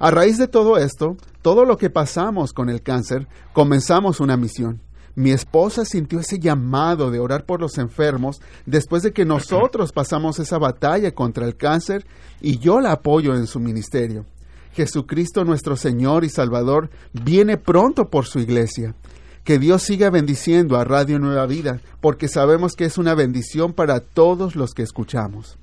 A 0.03 0.09
raíz 0.09 0.39
de 0.39 0.47
todo 0.47 0.79
esto, 0.79 1.15
todo 1.43 1.63
lo 1.63 1.77
que 1.77 1.91
pasamos 1.91 2.53
con 2.53 2.71
el 2.71 2.81
cáncer, 2.81 3.27
comenzamos 3.53 4.19
una 4.19 4.35
misión. 4.35 4.81
Mi 5.13 5.29
esposa 5.29 5.85
sintió 5.85 6.19
ese 6.19 6.39
llamado 6.39 7.11
de 7.11 7.19
orar 7.19 7.45
por 7.45 7.61
los 7.61 7.77
enfermos 7.77 8.41
después 8.65 9.03
de 9.03 9.13
que 9.13 9.25
nosotros 9.25 9.91
pasamos 9.91 10.39
esa 10.39 10.57
batalla 10.57 11.11
contra 11.13 11.45
el 11.45 11.55
cáncer 11.55 12.03
y 12.41 12.57
yo 12.57 12.81
la 12.81 12.93
apoyo 12.93 13.35
en 13.35 13.45
su 13.45 13.59
ministerio. 13.59 14.25
Jesucristo 14.73 15.45
nuestro 15.45 15.75
Señor 15.75 16.23
y 16.23 16.29
Salvador 16.29 16.89
viene 17.13 17.57
pronto 17.57 18.09
por 18.09 18.25
su 18.25 18.39
iglesia. 18.39 18.95
Que 19.43 19.59
Dios 19.59 19.83
siga 19.83 20.09
bendiciendo 20.09 20.77
a 20.77 20.83
Radio 20.83 21.19
Nueva 21.19 21.45
Vida, 21.45 21.79
porque 21.99 22.27
sabemos 22.27 22.73
que 22.73 22.85
es 22.85 22.97
una 22.97 23.13
bendición 23.13 23.73
para 23.73 23.99
todos 23.99 24.55
los 24.55 24.73
que 24.73 24.81
escuchamos. 24.81 25.59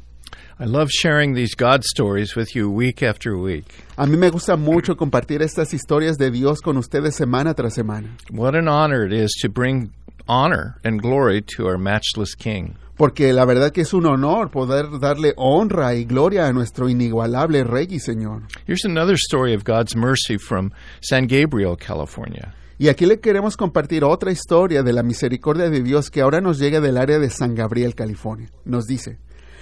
I 0.60 0.64
love 0.64 0.88
sharing 0.90 1.34
these 1.34 1.54
God 1.56 1.84
stories 1.84 2.34
with 2.36 2.54
you 2.54 2.68
week 2.70 3.02
after 3.02 3.36
week. 3.36 3.66
A 3.96 4.06
mí 4.06 4.16
me 4.16 4.30
gusta 4.30 4.56
mucho 4.56 4.96
compartir 4.96 5.42
estas 5.42 5.72
historias 5.72 6.16
de 6.18 6.30
Dios 6.30 6.60
con 6.60 6.76
ustedes 6.76 7.14
semana 7.16 7.54
tras 7.54 7.74
semana, 7.74 8.16
What 8.30 8.54
an 8.56 8.68
honor 8.68 9.06
it 9.06 9.12
is 9.12 9.30
to 9.42 9.48
bring 9.48 9.92
honor 10.26 10.76
and 10.84 11.00
glory 11.00 11.42
to 11.56 11.66
our 11.66 11.78
matchless 11.78 12.34
King. 12.34 12.74
porque 12.96 13.32
la 13.32 13.44
verdad 13.44 13.70
que 13.70 13.82
es 13.82 13.94
un 13.94 14.06
honor 14.06 14.50
poder 14.50 14.98
darle 15.00 15.32
honra 15.36 15.94
y 15.94 16.04
gloria 16.04 16.48
a 16.48 16.52
nuestro 16.52 16.88
inigualable 16.88 17.62
Rey 17.62 17.86
y 17.90 18.00
Señor. 18.00 18.42
Here's 18.66 18.84
another 18.84 19.14
story 19.16 19.54
of 19.54 19.62
God's 19.62 19.94
mercy 19.94 20.36
from 20.36 20.72
San 21.00 21.28
Gabriel, 21.28 21.76
California. 21.76 22.54
Y 22.80 22.88
aquí 22.88 23.06
le 23.06 23.18
queremos 23.20 23.56
compartir 23.56 24.02
otra 24.04 24.30
historia 24.32 24.82
de 24.82 24.92
la 24.92 25.02
misericordia 25.04 25.70
de 25.70 25.82
Dios 25.82 26.10
que 26.10 26.20
ahora 26.20 26.40
nos 26.40 26.58
llega 26.58 26.80
del 26.80 26.96
área 26.96 27.18
de 27.20 27.30
San 27.30 27.54
Gabriel, 27.54 27.94
California. 27.94 28.50
Nos 28.64 28.86
dice, 28.86 29.18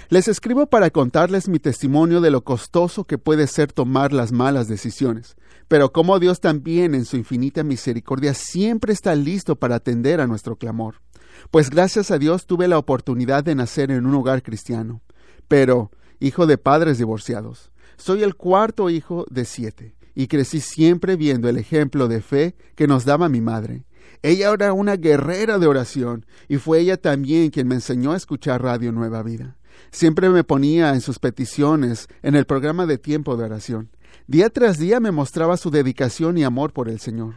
les 0.08 0.28
escribo 0.28 0.66
para 0.66 0.90
contarles 0.90 1.48
mi 1.48 1.58
testimonio 1.58 2.20
de 2.20 2.30
lo 2.30 2.44
costoso 2.44 3.04
que 3.04 3.18
puede 3.18 3.46
ser 3.46 3.72
tomar 3.72 4.12
las 4.12 4.30
malas 4.30 4.68
decisiones, 4.68 5.36
pero 5.68 5.92
como 5.92 6.18
Dios 6.20 6.40
también 6.40 6.94
en 6.94 7.04
su 7.04 7.16
infinita 7.16 7.64
misericordia 7.64 8.34
siempre 8.34 8.92
está 8.92 9.14
listo 9.14 9.56
para 9.56 9.76
atender 9.76 10.20
a 10.20 10.26
nuestro 10.26 10.56
clamor. 10.56 10.96
Pues 11.50 11.70
gracias 11.70 12.10
a 12.10 12.18
Dios 12.18 12.46
tuve 12.46 12.68
la 12.68 12.78
oportunidad 12.78 13.42
de 13.44 13.54
nacer 13.54 13.90
en 13.90 14.06
un 14.06 14.14
hogar 14.14 14.42
cristiano, 14.42 15.02
pero 15.48 15.90
hijo 16.20 16.46
de 16.46 16.58
padres 16.58 16.98
divorciados. 16.98 17.72
Soy 17.96 18.22
el 18.22 18.36
cuarto 18.36 18.90
hijo 18.90 19.26
de 19.30 19.44
siete 19.44 19.96
y 20.14 20.28
crecí 20.28 20.60
siempre 20.60 21.16
viendo 21.16 21.48
el 21.48 21.58
ejemplo 21.58 22.08
de 22.08 22.20
fe 22.20 22.54
que 22.74 22.86
nos 22.86 23.04
daba 23.04 23.28
mi 23.28 23.40
madre. 23.40 23.84
Ella 24.22 24.52
era 24.52 24.72
una 24.72 24.96
guerrera 24.96 25.58
de 25.58 25.66
oración 25.66 26.26
y 26.48 26.56
fue 26.56 26.80
ella 26.80 26.96
también 26.96 27.50
quien 27.50 27.68
me 27.68 27.74
enseñó 27.74 28.12
a 28.12 28.16
escuchar 28.16 28.62
Radio 28.62 28.92
Nueva 28.92 29.22
Vida. 29.22 29.56
Siempre 29.90 30.28
me 30.30 30.44
ponía 30.44 30.94
en 30.94 31.00
sus 31.00 31.18
peticiones 31.18 32.08
en 32.22 32.34
el 32.34 32.46
programa 32.46 32.86
de 32.86 32.98
tiempo 32.98 33.36
de 33.36 33.44
oración. 33.44 33.90
Día 34.26 34.50
tras 34.50 34.78
día 34.78 34.98
me 35.00 35.12
mostraba 35.12 35.56
su 35.56 35.70
dedicación 35.70 36.36
y 36.38 36.44
amor 36.44 36.72
por 36.72 36.88
el 36.88 36.98
Señor. 36.98 37.36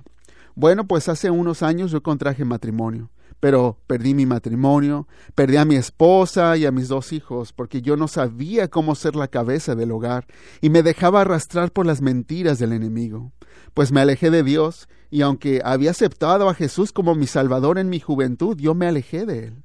Bueno, 0.56 0.88
pues 0.88 1.08
hace 1.08 1.30
unos 1.30 1.64
años 1.64 1.92
yo 1.92 2.04
contraje 2.04 2.46
matrimonio, 2.46 3.10
Pero 3.40 3.78
perdí 3.88 4.14
mi 4.14 4.26
matrimonio, 4.26 5.08
perdí 5.34 5.56
a 5.56 5.64
mi 5.64 5.76
esposa 5.76 6.58
y 6.58 6.66
a 6.66 6.72
mis 6.72 6.90
dos 6.90 7.14
hijos, 7.14 7.54
porque 7.54 7.82
yo 7.82 7.96
no 7.96 8.10
sabía 8.10 8.68
cómo 8.68 8.96
ser 8.96 9.16
la 9.16 9.30
cabeza 9.30 9.76
del 9.76 9.92
hogar 9.92 10.26
y 10.60 10.70
me 10.70 10.84
dejaba 10.84 11.22
arrastrar 11.22 11.72
por 11.72 11.86
las 11.86 12.02
mentiras 12.02 12.60
del 12.60 12.74
enemigo. 12.74 13.32
Pues 13.74 13.94
me 13.94 14.02
alejé 14.02 14.30
de 14.30 14.44
Dios 14.44 14.90
y 15.10 15.22
aunque 15.22 15.62
había 15.64 15.92
aceptado 15.92 16.50
a 16.50 16.54
Jesús 16.54 16.92
como 16.92 17.16
mi 17.16 17.28
Salvador 17.28 17.78
en 17.78 17.88
mi 17.88 18.02
juventud, 18.02 18.58
yo 18.58 18.76
me 18.76 18.88
alejé 18.88 19.26
de 19.26 19.46
Él. 19.46 19.64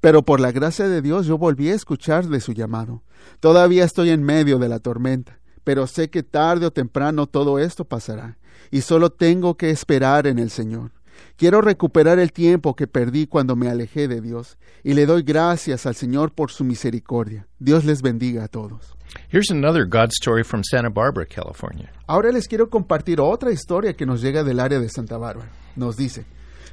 Pero 0.00 0.22
por 0.22 0.40
la 0.40 0.52
gracia 0.52 0.88
de 0.88 1.02
Dios 1.02 1.26
yo 1.26 1.38
volví 1.38 1.70
a 1.70 1.74
escuchar 1.74 2.26
de 2.26 2.40
su 2.40 2.52
llamado. 2.52 3.02
Todavía 3.40 3.84
estoy 3.84 4.10
en 4.10 4.22
medio 4.22 4.58
de 4.58 4.68
la 4.68 4.78
tormenta, 4.78 5.38
pero 5.64 5.86
sé 5.86 6.10
que 6.10 6.22
tarde 6.22 6.66
o 6.66 6.72
temprano 6.72 7.26
todo 7.26 7.58
esto 7.58 7.84
pasará, 7.84 8.38
y 8.70 8.80
solo 8.80 9.10
tengo 9.10 9.56
que 9.56 9.70
esperar 9.70 10.26
en 10.26 10.38
el 10.38 10.50
Señor. 10.50 10.92
Quiero 11.36 11.60
recuperar 11.60 12.18
el 12.18 12.32
tiempo 12.32 12.74
que 12.74 12.86
perdí 12.86 13.26
cuando 13.26 13.56
me 13.56 13.68
alejé 13.68 14.08
de 14.08 14.20
Dios, 14.20 14.58
y 14.82 14.94
le 14.94 15.06
doy 15.06 15.22
gracias 15.22 15.86
al 15.86 15.94
Señor 15.94 16.32
por 16.32 16.50
su 16.50 16.64
misericordia. 16.64 17.46
Dios 17.58 17.84
les 17.84 18.02
bendiga 18.02 18.44
a 18.44 18.48
todos. 18.48 18.96
Here's 19.28 19.50
another 19.50 19.84
God 19.84 20.10
story 20.10 20.42
from 20.42 20.62
Santa 20.64 20.88
Barbara, 20.88 21.26
California. 21.26 21.92
Ahora 22.06 22.32
les 22.32 22.48
quiero 22.48 22.70
compartir 22.70 23.20
otra 23.20 23.52
historia 23.52 23.94
que 23.94 24.06
nos 24.06 24.22
llega 24.22 24.42
del 24.42 24.60
área 24.60 24.80
de 24.80 24.88
Santa 24.88 25.18
Bárbara. 25.18 25.50
Nos 25.76 25.96
dice, 25.96 26.24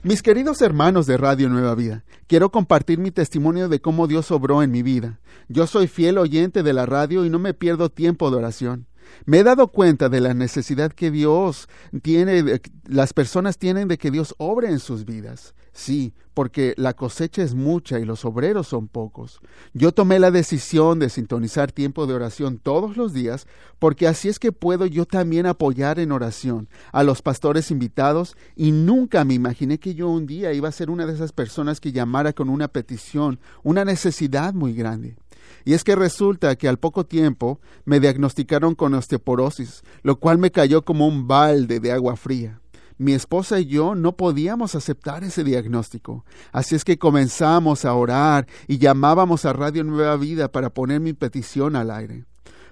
mis 0.04 0.22
queridos 0.22 0.62
hermanos 0.62 1.06
de 1.08 1.18
Radio 1.18 1.50
Nueva 1.50 1.76
Vida, 1.76 2.04
quiero 2.28 2.52
compartir 2.52 3.00
mi 3.00 3.12
testimonio 3.12 3.70
de 3.70 3.82
cómo 3.82 4.08
Dios 4.08 4.32
obró 4.32 4.64
en 4.64 4.72
mi 4.72 4.84
vida. 4.84 5.20
Yo 5.48 5.68
soy 5.68 5.88
fiel 5.88 6.18
oyente 6.18 6.64
de 6.64 6.74
la 6.74 6.86
radio 6.86 7.26
y 7.26 7.30
no 7.30 7.40
me 7.40 7.54
pierdo 7.54 7.90
tiempo 7.90 8.32
de 8.32 8.38
oración. 8.38 8.88
Me 9.26 9.40
he 9.40 9.44
dado 9.44 9.68
cuenta 9.68 10.08
de 10.08 10.22
la 10.22 10.34
necesidad 10.34 10.92
que 10.92 11.12
Dios 11.12 11.68
tiene, 12.02 12.62
las 12.86 13.14
personas 13.14 13.58
tienen 13.58 13.88
de 13.88 13.98
que 13.98 14.12
Dios 14.12 14.36
obre 14.38 14.70
en 14.70 14.80
sus 14.80 15.06
vidas. 15.06 15.54
Sí, 15.74 16.14
porque 16.34 16.74
la 16.78 16.94
cosecha 16.94 17.44
es 17.44 17.54
mucha 17.54 18.00
y 18.00 18.06
los 18.06 18.24
obreros 18.26 18.68
son 18.68 18.88
pocos. 18.88 19.40
Yo 19.74 19.92
tomé 19.92 20.20
la 20.20 20.32
decisión 20.32 21.00
de 21.00 21.10
sintonizar 21.10 21.72
tiempo 21.72 22.08
de 22.08 22.14
oración 22.14 22.60
todos 22.60 22.98
los 22.98 23.14
días, 23.14 23.46
porque 23.78 24.08
así 24.08 24.30
es 24.30 24.40
que 24.40 24.52
puedo 24.52 24.86
yo 24.86 25.06
también 25.06 25.46
apoyar 25.46 26.00
en 26.00 26.12
oración 26.12 26.70
a 26.92 27.04
los 27.04 27.22
pastores 27.22 27.72
invitados 27.72 28.36
y 28.56 28.72
nunca 28.72 29.26
me 29.26 29.34
imaginé 29.34 29.80
que 29.80 29.96
yo 29.96 30.10
un 30.10 30.26
día 30.26 30.54
iba 30.54 30.70
a 30.70 30.74
ser 30.74 30.90
una 30.90 31.06
de 31.06 31.14
esas 31.14 31.34
personas 31.34 31.80
que 31.80 31.92
llamara 31.92 32.34
con 32.34 32.50
una 32.50 32.68
petición, 32.68 33.40
una 33.64 33.84
necesidad 33.86 34.54
muy 34.54 34.74
grande. 34.74 35.18
Y 35.66 35.74
es 35.74 35.84
que 35.84 35.96
resulta 35.96 36.56
que 36.56 36.68
al 36.68 36.78
poco 36.78 37.06
tiempo 37.06 37.60
me 37.86 38.00
diagnosticaron 38.00 38.76
con 38.76 38.94
osteoporosis, 38.94 39.84
lo 40.04 40.20
cual 40.20 40.38
me 40.38 40.52
cayó 40.52 40.84
como 40.84 41.08
un 41.08 41.28
balde 41.28 41.80
de 41.80 41.92
agua 41.92 42.16
fría. 42.16 42.62
Mi 43.00 43.14
esposa 43.14 43.62
y 43.62 43.66
yo 43.66 43.96
no 43.96 44.18
podíamos 44.18 44.76
aceptar 44.76 45.24
ese 45.24 45.46
diagnóstico, 45.46 46.26
así 46.52 46.76
es 46.76 46.84
que 46.84 47.00
comenzamos 47.00 47.86
a 47.86 47.94
orar 47.94 48.46
y 48.68 48.78
llamábamos 48.78 49.46
a 49.46 49.54
Radio 49.54 49.86
Nueva 49.86 50.18
Vida 50.18 50.52
para 50.52 50.70
poner 50.70 51.00
mi 51.00 51.14
petición 51.14 51.78
al 51.78 51.92
aire. 51.92 52.26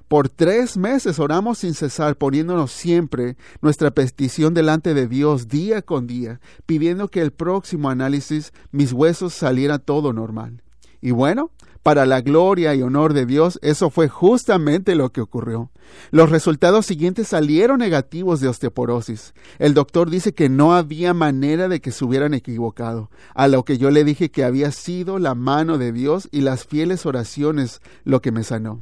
Por 0.10 0.28
tres 0.28 0.76
meses 0.76 1.18
oramos 1.20 1.60
sin 1.60 1.74
cesar, 1.74 2.18
poniéndonos 2.18 2.74
siempre 2.74 3.38
nuestra 3.62 3.92
petición 3.92 4.54
delante 4.54 4.94
de 4.94 5.08
Dios 5.08 5.48
día 5.48 5.82
con 5.82 6.08
día, 6.08 6.42
pidiendo 6.66 7.08
que 7.08 7.22
el 7.22 7.32
próximo 7.32 7.90
análisis 7.90 8.52
mis 8.72 8.92
huesos 8.92 9.34
saliera 9.34 9.80
todo 9.80 10.12
normal. 10.12 10.62
Y 11.02 11.12
bueno, 11.12 11.52
para 11.88 12.06
la 12.06 12.20
gloria 12.20 12.76
y 12.76 12.82
honor 12.82 13.14
de 13.14 13.26
Dios, 13.26 13.60
eso 13.62 13.90
fue 13.90 14.10
justamente 14.10 14.94
lo 14.94 15.14
que 15.14 15.22
ocurrió. 15.22 15.72
Los 16.12 16.30
resultados 16.30 16.86
siguientes 16.86 17.30
salieron 17.30 17.80
negativos 17.80 18.42
de 18.42 18.50
osteoporosis. 18.50 19.34
El 19.58 19.74
doctor 19.74 20.10
dice 20.10 20.34
que 20.34 20.50
no 20.50 20.76
había 20.76 21.14
manera 21.14 21.70
de 21.70 21.80
que 21.80 21.92
se 21.92 22.04
hubieran 22.04 22.34
equivocado, 22.34 23.10
a 23.34 23.48
lo 23.48 23.64
que 23.64 23.78
yo 23.78 23.90
le 23.90 24.04
dije 24.04 24.32
que 24.32 24.44
había 24.44 24.72
sido 24.72 25.18
la 25.18 25.34
mano 25.34 25.78
de 25.78 25.94
Dios 25.94 26.28
y 26.32 26.42
las 26.42 26.66
fieles 26.66 27.06
oraciones 27.06 27.80
lo 28.04 28.22
que 28.22 28.34
me 28.34 28.44
sanó. 28.44 28.82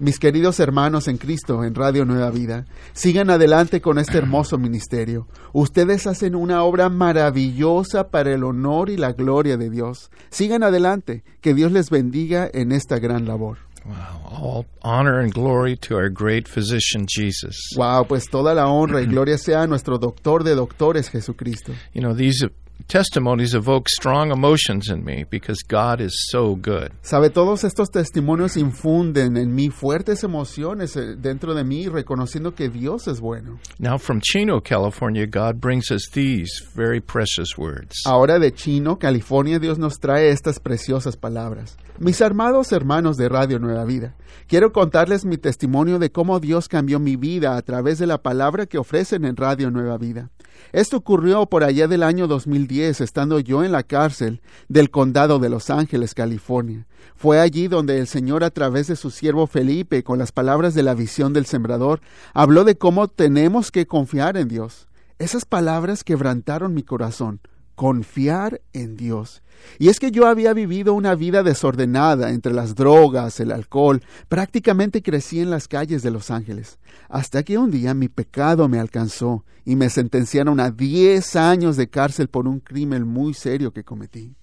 Mis 0.00 0.20
queridos 0.20 0.60
hermanos 0.60 1.08
en 1.08 1.18
Cristo 1.18 1.64
en 1.64 1.74
Radio 1.74 2.04
Nueva 2.04 2.30
Vida, 2.30 2.66
sigan 2.92 3.30
adelante 3.30 3.80
con 3.80 3.98
este 3.98 4.16
hermoso 4.18 4.56
ministerio. 4.56 5.26
Ustedes 5.52 6.06
hacen 6.06 6.36
una 6.36 6.62
obra 6.62 6.88
maravillosa 6.88 8.08
para 8.08 8.32
el 8.32 8.44
honor 8.44 8.90
y 8.90 8.96
la 8.96 9.12
gloria 9.12 9.56
de 9.56 9.70
Dios. 9.70 10.12
Sigan 10.30 10.62
adelante, 10.62 11.24
que 11.40 11.52
Dios 11.52 11.72
les 11.72 11.90
bendiga 11.90 12.48
en 12.52 12.70
esta 12.70 13.00
gran 13.00 13.26
labor. 13.26 13.58
Wow, 13.84 13.96
all 14.24 14.66
honor 14.82 15.18
and 15.18 15.32
glory 15.32 15.76
to 15.78 15.96
our 15.96 16.08
great 16.08 16.46
physician 16.46 17.06
Jesus. 17.08 17.56
Wow, 17.76 18.06
pues 18.06 18.28
toda 18.30 18.54
la 18.54 18.68
honra 18.68 19.02
y 19.02 19.06
gloria 19.06 19.36
sea 19.36 19.62
a 19.62 19.66
nuestro 19.66 19.98
doctor 19.98 20.44
de 20.44 20.54
doctores 20.54 21.08
Jesucristo. 21.08 21.72
You 21.92 22.02
know, 22.02 22.14
these 22.14 22.48
testimonies 22.86 23.54
evoke 23.54 23.88
strong 23.88 24.30
emotions 24.30 24.88
in 24.88 25.04
me 25.04 25.24
because 25.24 25.62
God 25.66 26.00
is 26.00 26.12
so 26.30 26.54
good. 26.54 26.92
Sabe, 27.02 27.30
todos 27.30 27.64
estos 27.64 27.90
testimonios 27.90 28.56
infunden 28.56 29.36
en 29.36 29.54
mí 29.54 29.70
fuertes 29.70 30.24
emociones 30.24 30.96
eh, 30.96 31.16
dentro 31.16 31.54
de 31.54 31.64
mí, 31.64 31.88
reconociendo 31.88 32.54
que 32.54 32.68
Dios 32.68 33.08
es 33.08 33.20
bueno. 33.20 33.58
Now, 33.78 33.98
from 33.98 34.20
Chino, 34.20 34.60
California, 34.60 35.26
God 35.26 35.60
brings 35.60 35.90
us 35.90 36.08
these 36.12 36.62
very 36.74 37.00
precious 37.00 37.56
words. 37.58 37.96
Ahora 38.06 38.38
de 38.38 38.52
Chino, 38.52 38.98
California, 38.98 39.58
Dios 39.58 39.78
nos 39.78 39.98
trae 39.98 40.30
estas 40.30 40.60
preciosas 40.60 41.16
palabras. 41.16 41.76
Mis 41.98 42.22
armados 42.22 42.70
hermanos 42.72 43.16
de 43.16 43.28
Radio 43.28 43.58
Nueva 43.58 43.84
Vida, 43.84 44.14
quiero 44.46 44.72
contarles 44.72 45.24
mi 45.24 45.36
testimonio 45.36 45.98
de 45.98 46.12
cómo 46.12 46.38
Dios 46.38 46.68
cambió 46.68 47.00
mi 47.00 47.16
vida 47.16 47.56
a 47.56 47.62
través 47.62 47.98
de 47.98 48.06
la 48.06 48.18
palabra 48.18 48.66
que 48.66 48.78
ofrecen 48.78 49.24
en 49.24 49.36
Radio 49.36 49.70
Nueva 49.70 49.98
Vida. 49.98 50.30
Esto 50.72 50.98
ocurrió 50.98 51.46
por 51.46 51.64
allá 51.64 51.88
del 51.88 52.02
año 52.02 52.26
2010, 52.26 53.00
estando 53.00 53.40
yo 53.40 53.64
en 53.64 53.72
la 53.72 53.82
cárcel 53.82 54.40
del 54.68 54.90
condado 54.90 55.38
de 55.38 55.48
Los 55.48 55.70
Ángeles, 55.70 56.14
California. 56.14 56.86
Fue 57.16 57.40
allí 57.40 57.68
donde 57.68 57.98
el 57.98 58.06
Señor, 58.06 58.44
a 58.44 58.50
través 58.50 58.86
de 58.86 58.96
su 58.96 59.10
siervo 59.10 59.46
Felipe, 59.46 60.02
con 60.04 60.18
las 60.18 60.32
palabras 60.32 60.74
de 60.74 60.82
la 60.82 60.94
visión 60.94 61.32
del 61.32 61.46
sembrador, 61.46 62.00
habló 62.34 62.64
de 62.64 62.76
cómo 62.76 63.08
tenemos 63.08 63.70
que 63.70 63.86
confiar 63.86 64.36
en 64.36 64.48
Dios. 64.48 64.86
Esas 65.18 65.44
palabras 65.44 66.04
quebrantaron 66.04 66.74
mi 66.74 66.82
corazón 66.82 67.40
confiar 67.78 68.60
en 68.72 68.96
Dios. 68.96 69.44
Y 69.78 69.88
es 69.88 70.00
que 70.00 70.10
yo 70.10 70.26
había 70.26 70.52
vivido 70.52 70.94
una 70.94 71.14
vida 71.14 71.44
desordenada 71.44 72.30
entre 72.30 72.52
las 72.52 72.74
drogas, 72.74 73.38
el 73.38 73.52
alcohol, 73.52 74.02
prácticamente 74.28 75.00
crecí 75.00 75.38
en 75.38 75.48
las 75.48 75.68
calles 75.68 76.02
de 76.02 76.10
Los 76.10 76.32
Ángeles, 76.32 76.80
hasta 77.08 77.44
que 77.44 77.56
un 77.56 77.70
día 77.70 77.94
mi 77.94 78.08
pecado 78.08 78.68
me 78.68 78.80
alcanzó 78.80 79.44
y 79.64 79.76
me 79.76 79.90
sentenciaron 79.90 80.58
a 80.58 80.72
diez 80.72 81.36
años 81.36 81.76
de 81.76 81.88
cárcel 81.88 82.26
por 82.26 82.48
un 82.48 82.58
crimen 82.58 83.06
muy 83.06 83.32
serio 83.32 83.72
que 83.72 83.84
cometí. 83.84 84.34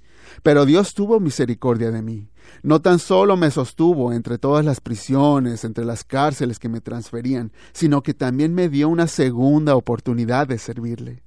Pero 0.41 0.65
Dios 0.65 0.93
tuvo 0.93 1.19
misericordia 1.19 1.91
de 1.91 2.01
mí. 2.01 2.29
No 2.63 2.81
tan 2.81 2.99
solo 2.99 3.35
me 3.35 3.51
sostuvo 3.51 4.13
entre 4.13 4.37
todas 4.37 4.63
las 4.63 4.79
prisiones, 4.79 5.65
entre 5.65 5.83
las 5.83 6.05
cárceles 6.05 6.57
que 6.57 6.69
me 6.69 6.79
transferían, 6.79 7.51
sino 7.73 8.01
que 8.01 8.13
también 8.13 8.53
me 8.53 8.69
dio 8.69 8.87
una 8.87 9.07
segunda 9.07 9.75
oportunidad 9.75 10.47
de 10.47 10.57
servirle. 10.57 11.24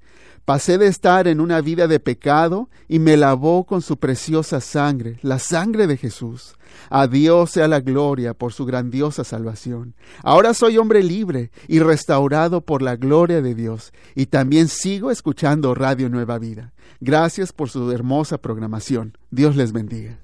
Pasé 0.48 0.78
de 0.78 0.86
estar 0.86 1.28
en 1.28 1.42
una 1.42 1.60
vida 1.60 1.88
de 1.88 2.00
pecado 2.00 2.70
y 2.88 3.00
me 3.00 3.18
lavó 3.18 3.64
con 3.64 3.82
su 3.82 3.98
preciosa 3.98 4.62
sangre, 4.62 5.18
la 5.20 5.38
sangre 5.38 5.86
de 5.86 5.98
Jesús. 5.98 6.54
A 6.88 7.06
Dios 7.06 7.50
sea 7.50 7.68
la 7.68 7.80
gloria 7.80 8.32
por 8.32 8.54
su 8.54 8.64
grandiosa 8.64 9.24
salvación. 9.24 9.94
Ahora 10.22 10.54
soy 10.54 10.78
hombre 10.78 11.02
libre 11.02 11.50
y 11.66 11.80
restaurado 11.80 12.62
por 12.62 12.80
la 12.80 12.96
gloria 12.96 13.42
de 13.42 13.54
Dios 13.54 13.92
y 14.14 14.24
también 14.24 14.68
sigo 14.68 15.10
escuchando 15.10 15.74
Radio 15.74 16.08
Nueva 16.08 16.38
Vida. 16.38 16.72
Gracias 16.98 17.52
por 17.52 17.68
su 17.68 17.92
hermosa 17.92 18.38
programación. 18.38 19.18
Dios 19.30 19.54
les 19.54 19.72
bendiga. 19.72 20.18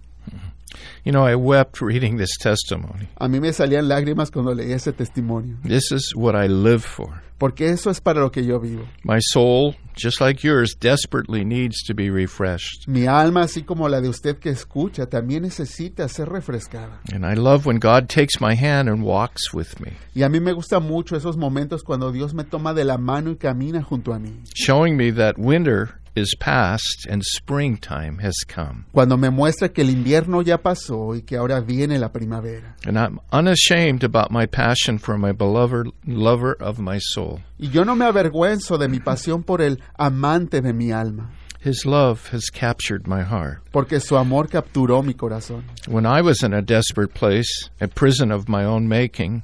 You 1.05 1.13
know, 1.13 1.25
I 1.27 1.35
wept 1.35 1.81
reading 1.81 2.17
this 2.17 2.37
testimony. 2.39 3.09
A 3.17 3.29
mí 3.29 3.41
me 3.41 3.53
salían 3.53 3.89
lágrimas 3.89 4.31
cuando 4.31 4.55
leí 4.55 4.73
ese 4.73 4.93
testimonio, 4.93 5.57
This 5.63 5.93
is 5.93 6.13
what 6.15 6.35
I 6.35 6.49
live 6.49 6.81
for. 6.83 7.23
porque 7.39 7.69
eso 7.71 7.91
es 7.91 8.01
para 8.01 8.21
lo 8.21 8.31
que 8.31 8.45
yo 8.45 8.59
vivo. 8.61 8.85
My 9.03 9.19
soul, 9.21 9.75
just 9.97 10.21
like 10.21 10.43
yours, 10.47 10.75
desperately 10.79 11.45
needs 11.45 11.83
to 11.87 11.93
be 11.95 12.09
refreshed. 12.09 12.87
Mi 12.87 13.07
alma, 13.07 13.43
así 13.43 13.63
como 13.65 13.89
la 13.89 14.01
de 14.01 14.09
usted 14.09 14.39
que 14.39 14.51
escucha, 14.51 15.07
también 15.07 15.43
necesita 15.43 16.09
ser 16.09 16.29
refrescada. 16.29 17.01
And 17.13 17.25
I 17.27 17.35
love 17.35 17.67
when 17.67 17.79
God 17.81 18.09
takes 18.09 18.41
my 18.41 18.55
hand 18.55 18.89
and 18.89 19.03
walks 19.03 19.53
with 19.53 19.81
me, 19.81 19.93
Y 20.15 20.23
a 20.23 20.29
mí 20.29 20.41
me 20.41 20.53
gustan 20.53 20.85
mucho 20.85 21.17
esos 21.17 21.37
momentos 21.37 21.83
cuando 21.83 22.13
Dios 22.13 22.33
me 22.35 22.45
toma 22.45 22.73
de 22.73 22.85
la 22.85 22.99
mano 22.99 23.31
y 23.33 23.37
camina 23.37 23.83
junto 23.83 24.15
a 24.15 24.19
mí. 24.19 24.41
showing 24.55 24.97
me 24.97 25.11
that 25.13 25.35
winter 25.37 26.01
is 26.17 26.35
past 26.39 27.07
and 27.11 27.23
springtime 27.25 28.19
has 28.19 28.35
come. 28.47 28.87
Cuando 28.93 29.17
me 29.17 29.31
muestra 29.31 29.69
que 29.73 29.83
el 29.83 29.91
invierno 29.91 30.43
ya 30.43 30.59
pasó 30.59 31.15
y 31.17 31.23
que 31.23 31.37
ahora 31.37 31.61
viene 31.61 31.99
la 31.99 32.09
primavera. 32.09 32.77
And 32.87 32.99
I'm 32.99 33.19
unashamed 33.33 34.05
about 34.05 34.31
my 34.31 34.47
passion 34.47 34.99
for 34.99 35.19
my 35.19 35.33
beloved 35.33 35.89
lover 36.07 36.57
of 36.61 36.79
my 36.79 36.99
soul. 36.99 37.41
Y 37.59 37.69
yo 37.69 37.85
no 37.85 37.95
me 37.97 38.05
avergüenzo 38.07 38.79
de 38.79 38.89
mi 38.89 39.01
pasión 39.01 39.43
por 39.45 39.61
el 39.61 39.81
amante 39.99 40.61
de 40.61 40.73
mi 40.73 40.93
alma, 40.93 41.31
His 41.65 41.87
love 41.87 42.29
has 42.31 42.51
captured 42.51 43.07
my 43.07 43.23
heart. 43.23 43.63
porque 43.73 43.99
su 43.99 44.17
amor 44.17 44.49
capturó 44.49 45.03
mi 45.03 45.15
corazón. 45.15 45.65
When 45.89 46.05
I 46.07 46.21
was 46.21 46.43
in 46.43 46.53
a 46.53 46.61
desperate 46.61 47.15
place, 47.15 47.71
a 47.81 47.89
prison 47.89 48.31
of 48.31 48.49
my 48.49 48.65
own 48.65 48.87
making, 48.87 49.43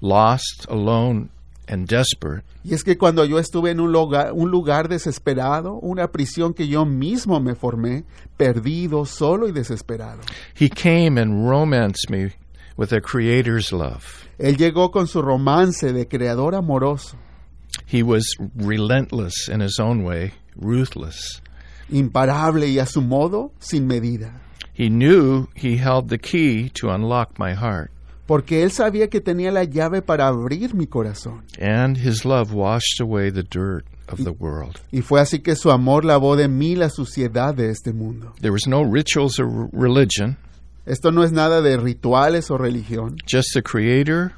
lost, 0.00 0.66
alone, 0.68 1.30
and 1.70 1.86
desperate, 1.86 2.42
Y 2.64 2.74
es 2.74 2.82
que 2.82 2.98
cuando 2.98 3.24
yo 3.24 3.38
estuve 3.38 3.70
en 3.70 3.78
un 3.80 3.92
lugar, 3.92 4.32
un 4.32 4.50
lugar 4.50 4.88
desesperado, 4.88 5.74
una 5.74 6.08
prisión 6.10 6.52
que 6.52 6.66
yo 6.66 6.84
mismo 6.84 7.38
me 7.40 7.54
formé, 7.54 8.04
perdido, 8.36 9.06
solo 9.06 9.46
y 9.48 9.52
desesperado, 9.52 10.20
He 10.58 10.68
came 10.68 11.16
and 11.20 11.48
romanced 11.48 12.10
me 12.10 12.32
with 12.76 12.92
a 12.92 13.00
Creator's 13.00 13.72
love. 13.72 14.26
Él 14.38 14.56
llegó 14.56 14.90
con 14.90 15.06
su 15.06 15.22
romance 15.22 15.92
de 15.92 16.08
creador 16.08 16.54
amoroso, 16.54 17.16
He 17.86 18.02
was 18.02 18.24
relentless 18.56 19.48
in 19.48 19.60
his 19.60 19.78
own 19.78 20.04
way, 20.04 20.32
ruthless. 20.56 21.40
imparable 21.88 22.66
y 22.68 22.78
a 22.78 22.86
su 22.86 23.00
modo, 23.00 23.52
sin 23.58 23.86
medida. 23.86 24.32
He 24.72 24.88
knew 24.88 25.48
he 25.54 25.76
held 25.76 26.08
the 26.08 26.18
key 26.18 26.70
to 26.80 26.90
unlock 26.90 27.38
my 27.38 27.52
heart, 27.54 27.90
Porque 28.30 28.62
Él 28.62 28.70
sabía 28.70 29.08
que 29.08 29.20
tenía 29.20 29.50
la 29.50 29.64
llave 29.64 30.02
para 30.02 30.28
abrir 30.28 30.72
mi 30.72 30.86
corazón. 30.86 31.42
and 31.58 31.96
his 31.96 32.24
love 32.24 32.52
washed 32.54 33.00
away 33.00 33.28
the 33.28 33.42
dirt 33.42 33.84
of 34.06 34.22
the 34.22 34.30
world. 34.30 34.78
Y 34.92 35.00
fue 35.02 35.20
así 35.20 35.40
que 35.40 35.56
su 35.56 35.72
amor 35.72 36.04
lavó 36.04 36.36
de 36.36 36.46
mí 36.46 36.76
la 36.76 36.90
suciedad 36.90 37.56
de 37.56 37.70
este 37.70 37.92
mundo. 37.92 38.32
There 38.40 38.52
was 38.52 38.68
no 38.68 38.84
rituals 38.84 39.40
or 39.40 39.68
religion, 39.72 40.36
Esto 40.86 41.10
no 41.10 41.24
es 41.24 41.32
nada 41.32 41.60
de 41.60 41.76
rituales 41.76 42.52
o 42.52 42.56
religión, 42.56 43.16
just 43.26 43.48
the 43.52 43.62
Creator 43.62 44.32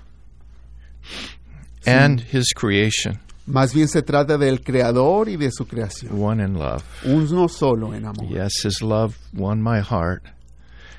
and 1.84 2.22
his 2.32 2.54
creation, 2.54 3.18
más 3.46 3.74
bien 3.74 3.88
se 3.88 4.00
trata 4.00 4.38
del 4.38 4.62
creador 4.62 5.28
y 5.28 5.36
de 5.36 5.50
su 5.52 5.66
creación, 5.66 6.18
one 6.18 6.42
in 6.42 6.54
love. 6.58 6.82
uno 7.04 7.46
solo 7.46 7.92
en 7.92 8.06
amor. 8.06 8.26
Yes, 8.30 8.52
his 8.64 8.80
love 8.80 9.18
won 9.34 9.60
my 9.62 9.80
heart, 9.80 10.22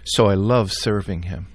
so 0.03 0.29
I 0.29 0.35
love 0.35 0.71
serving 0.71 1.23
him. 1.23 1.47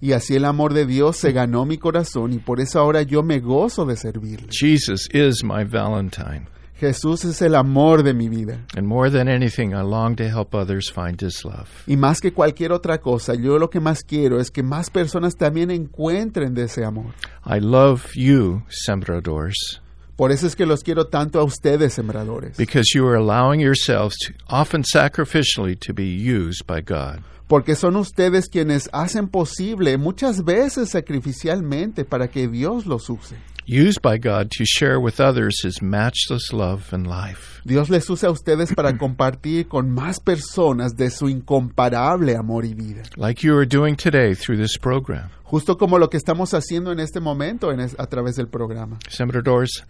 Y 0.00 0.12
así 0.12 0.36
el 0.36 0.44
amor 0.44 0.74
de 0.74 0.86
Dios 0.86 1.16
se 1.16 1.32
ganó 1.32 1.64
mi 1.64 1.76
corazón 1.78 2.32
y 2.32 2.38
por 2.38 2.60
eso 2.60 2.78
ahora 2.78 3.02
yo 3.02 3.22
me 3.22 3.40
gozo 3.40 3.84
de 3.84 3.96
servirle. 3.96 4.48
Jesus 4.50 5.08
is 5.12 5.42
my 5.42 5.64
Valentine, 5.64 6.46
Jesús 6.76 7.24
es 7.24 7.42
el 7.42 7.56
amor 7.56 8.04
de 8.04 8.14
mi 8.14 8.28
vida. 8.28 8.64
and 8.76 8.86
more 8.86 9.10
than 9.10 9.26
anything, 9.28 9.70
I 9.72 9.82
long 9.82 10.14
to 10.16 10.24
help 10.28 10.54
others 10.54 10.88
find 10.88 11.20
his 11.20 11.44
love. 11.44 11.68
Y 11.88 11.96
más 11.96 12.20
que 12.20 12.32
cualquier 12.32 12.70
otra 12.70 12.98
cosa, 12.98 13.34
yo 13.34 13.58
lo 13.58 13.68
que 13.70 13.80
más 13.80 14.04
quiero 14.04 14.38
es 14.40 14.52
que 14.52 14.62
más 14.62 14.88
personas 14.88 15.34
también 15.34 15.72
encuentren 15.72 16.54
de 16.54 16.64
ese 16.66 16.84
amor. 16.84 17.12
I 17.44 17.58
love 17.58 18.12
you, 18.14 18.62
Sembradores, 18.68 19.80
Por 20.14 20.30
eso 20.32 20.46
es 20.46 20.54
que 20.56 20.66
los 20.66 20.82
quiero 20.84 21.06
tanto 21.06 21.40
a 21.40 21.44
ustedes, 21.44 21.94
sembradores. 21.94 22.56
because 22.56 22.90
you 22.94 23.04
are 23.06 23.16
allowing 23.16 23.60
yourselves, 23.60 24.16
to, 24.26 24.32
often 24.48 24.82
sacrificially, 24.84 25.76
to 25.78 25.92
be 25.92 26.04
used 26.06 26.64
by 26.66 26.80
God. 26.80 27.20
Porque 27.48 27.74
son 27.74 27.96
ustedes 27.96 28.48
quienes 28.48 28.88
hacen 28.92 29.26
posible, 29.28 29.96
muchas 29.98 30.44
veces 30.44 30.90
sacrificialmente, 30.90 32.04
para 32.04 32.28
que 32.28 32.46
Dios 32.46 32.86
los 32.86 33.08
use. 33.10 33.34
Used 33.70 34.00
by 34.00 34.16
God 34.18 34.48
to 34.56 34.64
share 34.64 34.98
with 34.98 35.20
others 35.20 35.60
his 35.62 35.82
matchless 35.82 36.52
love 36.54 36.90
and 36.92 37.06
life. 37.06 37.60
Dios 37.66 37.90
les 37.90 38.08
usa 38.08 38.28
a 38.28 38.32
ustedes 38.32 38.72
para 38.74 38.92
compartir 38.98 39.68
con 39.68 39.90
más 39.90 40.20
personas 40.20 40.96
de 40.96 41.10
su 41.10 41.28
incomparable 41.28 42.34
amor 42.34 42.64
y 42.64 42.72
vida. 42.72 43.02
Like 43.16 43.42
you 43.46 43.54
are 43.58 43.66
doing 43.66 43.94
today 43.96 44.34
through 44.34 44.56
this 44.58 44.78
program. 44.78 45.28
Justo 45.44 45.76
como 45.76 45.98
lo 45.98 46.08
que 46.08 46.16
estamos 46.16 46.54
haciendo 46.54 46.92
en 46.92 47.00
este 47.00 47.20
momento 47.20 47.70
en 47.70 47.80
es- 47.80 47.94
a 47.98 48.06
través 48.06 48.36
del 48.36 48.48
programa. 48.48 48.98
Sembradores, 49.10 49.84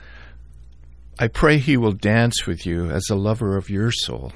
I 1.20 1.28
pray 1.28 1.58
he 1.60 1.76
will 1.76 1.96
dance 1.96 2.46
with 2.48 2.64
you 2.64 2.90
as 2.90 3.10
a 3.10 3.14
lover 3.16 3.56
of 3.56 3.68
your 3.68 3.90
soul. 3.92 4.32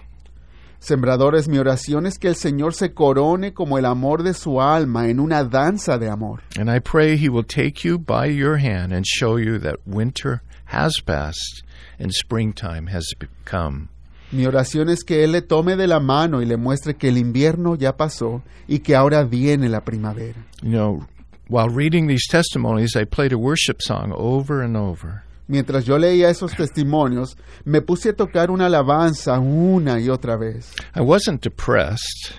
Sembradores, 0.82 1.46
mi 1.46 1.58
oración 1.58 2.06
es 2.06 2.18
que 2.18 2.26
el 2.26 2.34
Señor 2.34 2.74
se 2.74 2.92
corone 2.92 3.54
como 3.54 3.78
el 3.78 3.84
amor 3.84 4.24
de 4.24 4.34
su 4.34 4.60
alma 4.60 5.08
en 5.08 5.20
una 5.20 5.44
danza 5.44 5.96
de 5.96 6.10
amor. 6.10 6.42
And 6.58 6.68
I 6.68 6.80
pray 6.80 7.16
he 7.16 7.28
will 7.28 7.44
take 7.46 7.84
you 7.84 8.00
by 8.00 8.26
your 8.26 8.58
hand 8.58 8.92
and 8.92 9.06
show 9.06 9.38
you 9.38 9.60
that 9.60 9.76
winter 9.86 10.42
has 10.72 10.94
passed 11.00 11.62
and 12.00 12.10
springtime 12.12 12.88
has 12.88 13.06
come. 13.44 13.90
Mi 14.32 14.44
oración 14.44 14.88
es 14.88 15.04
que 15.04 15.22
Él 15.22 15.30
le 15.30 15.42
tome 15.42 15.76
de 15.76 15.86
la 15.86 16.00
mano 16.00 16.42
y 16.42 16.46
le 16.46 16.56
muestre 16.56 16.96
que 16.96 17.10
el 17.10 17.16
invierno 17.16 17.76
ya 17.76 17.96
pasó 17.96 18.42
y 18.66 18.80
que 18.80 18.96
ahora 18.96 19.22
viene 19.22 19.68
la 19.68 19.82
primavera. 19.84 20.44
You 20.62 20.70
know, 20.70 21.06
while 21.46 21.68
reading 21.68 22.08
these 22.08 22.26
testimonies, 22.28 22.96
I 22.96 23.04
played 23.04 23.32
a 23.32 23.38
worship 23.38 23.82
song 23.82 24.12
over 24.16 24.60
and 24.60 24.76
over. 24.76 25.22
Mientras 25.49 25.84
yo 25.84 25.99
leía 25.99 26.30
esos 26.30 26.52
testimonios, 26.54 27.37
me 27.64 27.80
puse 27.82 28.11
a 28.11 28.16
tocar 28.16 28.50
una 28.50 28.66
alabanza 28.66 29.38
una 29.38 30.00
y 30.00 30.08
otra 30.08 30.37
vez. 30.37 30.72
I 30.94 31.00
wasn't 31.00 31.42
depressed, 31.42 32.34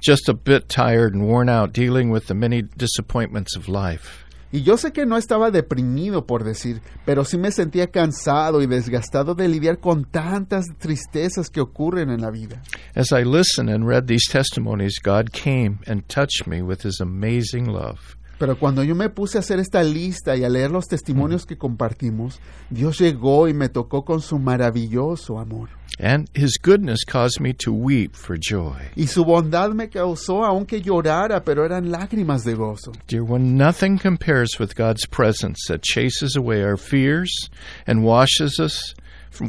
just 0.00 0.28
a 0.28 0.34
bit 0.34 0.68
tired 0.68 1.14
and 1.14 1.24
worn 1.24 1.48
out 1.48 1.72
dealing 1.72 2.10
with 2.10 2.26
the 2.26 2.34
many 2.34 2.62
disappointments 2.76 3.56
of 3.56 3.68
life. 3.68 4.26
Y 4.52 4.62
yo 4.62 4.76
sé 4.76 4.92
que 4.92 5.06
no 5.06 5.16
estaba 5.16 5.52
deprimido, 5.52 6.26
por 6.26 6.42
decir, 6.42 6.82
pero 7.06 7.24
sí 7.24 7.38
me 7.38 7.52
sentía 7.52 7.86
cansado 7.86 8.60
y 8.62 8.66
desgastado 8.66 9.36
de 9.36 9.46
lidiar 9.46 9.78
con 9.78 10.04
tantas 10.04 10.66
tristezas 10.78 11.50
que 11.50 11.60
ocurren 11.60 12.10
en 12.10 12.20
la 12.20 12.30
vida. 12.30 12.60
As 12.96 13.12
I 13.12 13.22
listened 13.22 13.70
and 13.70 13.86
read 13.86 14.08
these 14.08 14.28
testimonies, 14.28 14.98
God 15.00 15.30
came 15.30 15.78
and 15.86 16.02
touched 16.08 16.48
me 16.48 16.62
with 16.62 16.84
his 16.84 17.00
amazing 17.00 17.66
love. 17.66 18.16
Pero 18.40 18.58
cuando 18.58 18.82
yo 18.82 18.94
me 18.94 19.10
puse 19.10 19.36
a 19.36 19.40
hacer 19.40 19.58
esta 19.58 19.82
lista 19.82 20.34
y 20.34 20.44
a 20.44 20.48
leer 20.48 20.70
los 20.70 20.88
testimonios 20.88 21.44
que 21.44 21.58
compartimos, 21.58 22.40
Dios 22.70 22.98
llegó 22.98 23.48
y 23.48 23.52
me 23.52 23.68
tocó 23.68 24.06
con 24.06 24.22
su 24.22 24.38
maravilloso 24.38 25.38
amor. 25.38 25.68
And 25.98 26.26
his 26.34 26.56
goodness 26.58 27.04
caused 27.04 27.38
me 27.38 27.52
to 27.62 27.70
weep 27.70 28.14
for 28.14 28.38
joy. 28.40 28.78
Y 28.96 29.08
su 29.08 29.26
bondad 29.26 29.72
me 29.72 29.90
causó 29.90 30.46
aunque 30.46 30.80
llorara, 30.80 31.44
pero 31.44 31.66
eran 31.66 31.90
lágrimas 31.90 32.42
de 32.42 32.54
gozo. 32.54 32.92
Dear 33.08 33.24
one, 33.24 33.58
nothing 33.58 33.98
compares 33.98 34.58
with 34.58 34.74
God's 34.74 35.06
presence 35.06 35.66
that 35.68 35.82
chases 35.82 36.34
away 36.34 36.62
our 36.62 36.78
fears 36.78 37.50
and 37.86 38.02
washes 38.02 38.58
us 38.58 38.94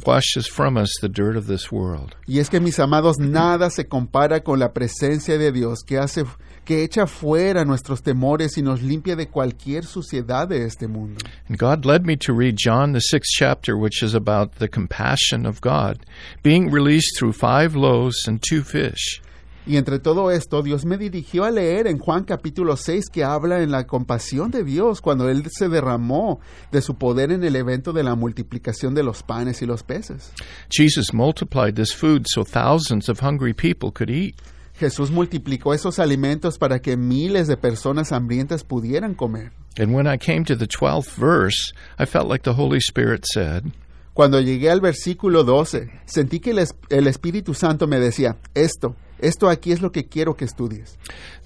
washes 0.05 0.47
from 0.47 0.77
us 0.77 0.89
the 1.01 1.09
dirt 1.09 1.35
of 1.35 1.47
this 1.47 1.71
world. 1.71 2.15
Y 2.27 2.39
es 2.39 2.49
que 2.49 2.59
mis 2.59 2.79
amados, 2.79 3.17
nada 3.19 3.69
se 3.69 3.85
compara 3.85 4.43
con 4.43 4.59
la 4.59 4.73
presencia 4.73 5.37
de 5.37 5.51
Dios 5.51 5.83
que 5.85 5.97
hace 5.97 6.25
que 6.65 6.83
echa 6.83 7.07
fuera 7.07 7.65
nuestros 7.65 8.01
temores 8.01 8.57
y 8.57 8.61
nos 8.61 8.81
limpia 8.81 9.15
de 9.15 9.27
cualquier 9.27 9.85
suciedad 9.85 10.47
de 10.47 10.65
este 10.65 10.87
mundo. 10.87 11.23
And 11.49 11.57
God 11.57 11.85
led 11.85 12.03
me 12.03 12.15
to 12.17 12.33
read 12.33 12.55
John, 12.57 12.93
the 12.93 12.99
sixth 12.99 13.31
chapter, 13.37 13.75
which 13.75 14.03
is 14.03 14.13
about 14.13 14.55
the 14.59 14.69
compassion 14.69 15.45
of 15.45 15.61
God 15.61 16.05
being 16.43 16.71
released 16.71 17.17
through 17.17 17.33
five 17.33 17.75
loaves 17.75 18.27
and 18.27 18.41
two 18.41 18.63
fish. 18.63 19.21
Y 19.65 19.77
entre 19.77 19.99
todo 19.99 20.31
esto, 20.31 20.63
Dios 20.63 20.85
me 20.85 20.97
dirigió 20.97 21.45
a 21.45 21.51
leer 21.51 21.85
en 21.85 21.99
Juan 21.99 22.23
capítulo 22.23 22.75
6 22.75 23.09
que 23.11 23.23
habla 23.23 23.61
en 23.61 23.69
la 23.69 23.85
compasión 23.85 24.49
de 24.49 24.63
Dios 24.63 25.01
cuando 25.01 25.29
Él 25.29 25.43
se 25.51 25.69
derramó 25.69 26.39
de 26.71 26.81
su 26.81 26.95
poder 26.95 27.31
en 27.31 27.43
el 27.43 27.55
evento 27.55 27.93
de 27.93 28.03
la 28.03 28.15
multiplicación 28.15 28.95
de 28.95 29.03
los 29.03 29.21
panes 29.21 29.61
y 29.61 29.67
los 29.67 29.83
peces. 29.83 30.33
Jesus 30.69 31.13
multiplied 31.13 31.75
this 31.75 31.93
food 31.93 32.25
so 32.27 32.43
thousands 32.43 33.07
of 33.07 33.21
hungry 33.21 33.53
people 33.53 33.91
could 33.91 34.09
eat. 34.09 34.35
Jesús 34.81 35.11
multiplicó 35.11 35.75
esos 35.75 35.99
alimentos 35.99 36.57
para 36.57 36.81
que 36.81 36.97
miles 36.97 37.47
de 37.47 37.55
personas 37.55 38.11
hambrientas 38.11 38.63
pudieran 38.63 39.13
comer. 39.13 39.51
And 39.77 39.93
when 39.93 40.07
I 40.07 40.17
came 40.17 40.43
to 40.45 40.57
the 40.57 40.67
12th 40.67 41.15
verse, 41.15 41.71
I 41.99 42.05
felt 42.07 42.27
like 42.27 42.43
the 42.43 42.55
Holy 42.59 42.79
Spirit 42.79 43.23
said, 43.31 43.65
Cuando 44.15 44.41
llegué 44.41 44.71
al 44.71 44.81
versículo 44.81 45.43
12, 45.43 46.01
sentí 46.05 46.39
que 46.39 46.51
el 46.89 47.07
Espíritu 47.07 47.53
Santo 47.53 47.87
me 47.87 47.99
decía, 47.99 48.37
esto, 48.55 48.95
esto 49.19 49.49
aquí 49.49 49.71
es 49.71 49.81
lo 49.81 49.91
que 49.91 50.07
quiero 50.07 50.35
que 50.35 50.45
estudies. 50.45 50.97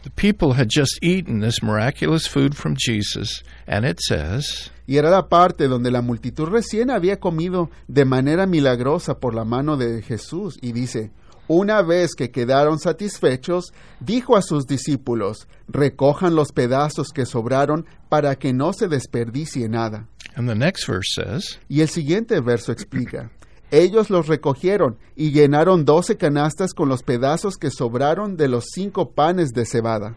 The 0.03 0.09
people 0.11 0.53
had 0.53 0.69
just 0.69 0.97
eaten 1.03 1.41
this 1.41 1.61
miraculous 1.61 2.27
food 2.27 2.55
from 2.55 2.75
Jesus, 2.77 3.43
and 3.67 3.85
it 3.85 3.99
says, 3.99 4.71
Y 4.87 4.97
era 4.97 5.09
la 5.09 5.27
parte 5.27 5.67
donde 5.67 5.91
la 5.91 6.01
multitud 6.01 6.47
recién 6.47 6.89
había 6.89 7.19
comido 7.19 7.69
de 7.87 8.05
manera 8.05 8.45
milagrosa 8.45 9.19
por 9.19 9.35
la 9.35 9.43
mano 9.43 9.77
de 9.77 10.01
Jesús. 10.01 10.57
Y 10.61 10.71
dice, 10.71 11.11
una 11.47 11.81
vez 11.81 12.15
que 12.15 12.31
quedaron 12.31 12.79
satisfechos, 12.79 13.73
dijo 13.99 14.35
a 14.35 14.41
sus 14.41 14.65
discípulos, 14.65 15.47
recojan 15.67 16.35
los 16.35 16.51
pedazos 16.51 17.09
que 17.13 17.25
sobraron 17.25 17.85
para 18.09 18.35
que 18.35 18.53
no 18.53 18.73
se 18.73 18.87
desperdicie 18.87 19.67
nada. 19.69 20.07
and 20.35 20.49
the 20.49 20.55
next 20.55 20.85
verse 20.87 21.13
says, 21.13 21.59
Y 21.69 21.81
el 21.81 21.87
siguiente 21.89 22.39
verso 22.41 22.71
explica, 22.71 23.31
ellos 23.71 24.09
los 24.09 24.27
recogieron 24.27 24.97
y 25.15 25.31
llenaron 25.31 25.85
doce 25.85 26.17
canastas 26.17 26.73
con 26.73 26.89
los 26.89 27.03
pedazos 27.03 27.55
que 27.57 27.71
sobraron 27.71 28.35
de 28.37 28.47
los 28.47 28.65
cinco 28.73 29.11
panes 29.11 29.51
de 29.53 29.65
cebada. 29.65 30.15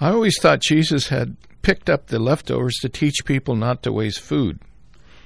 I 0.00 0.06
always 0.10 0.36
thought 0.40 0.60
Jesus 0.62 1.10
had 1.10 1.36
picked 1.62 1.88
up 1.92 2.06
the 2.06 2.18
leftovers 2.18 2.76
to 2.82 2.88
teach 2.88 3.24
people 3.24 3.54
not 3.56 3.82
to 3.82 3.92
waste 3.92 4.20
food. 4.20 4.58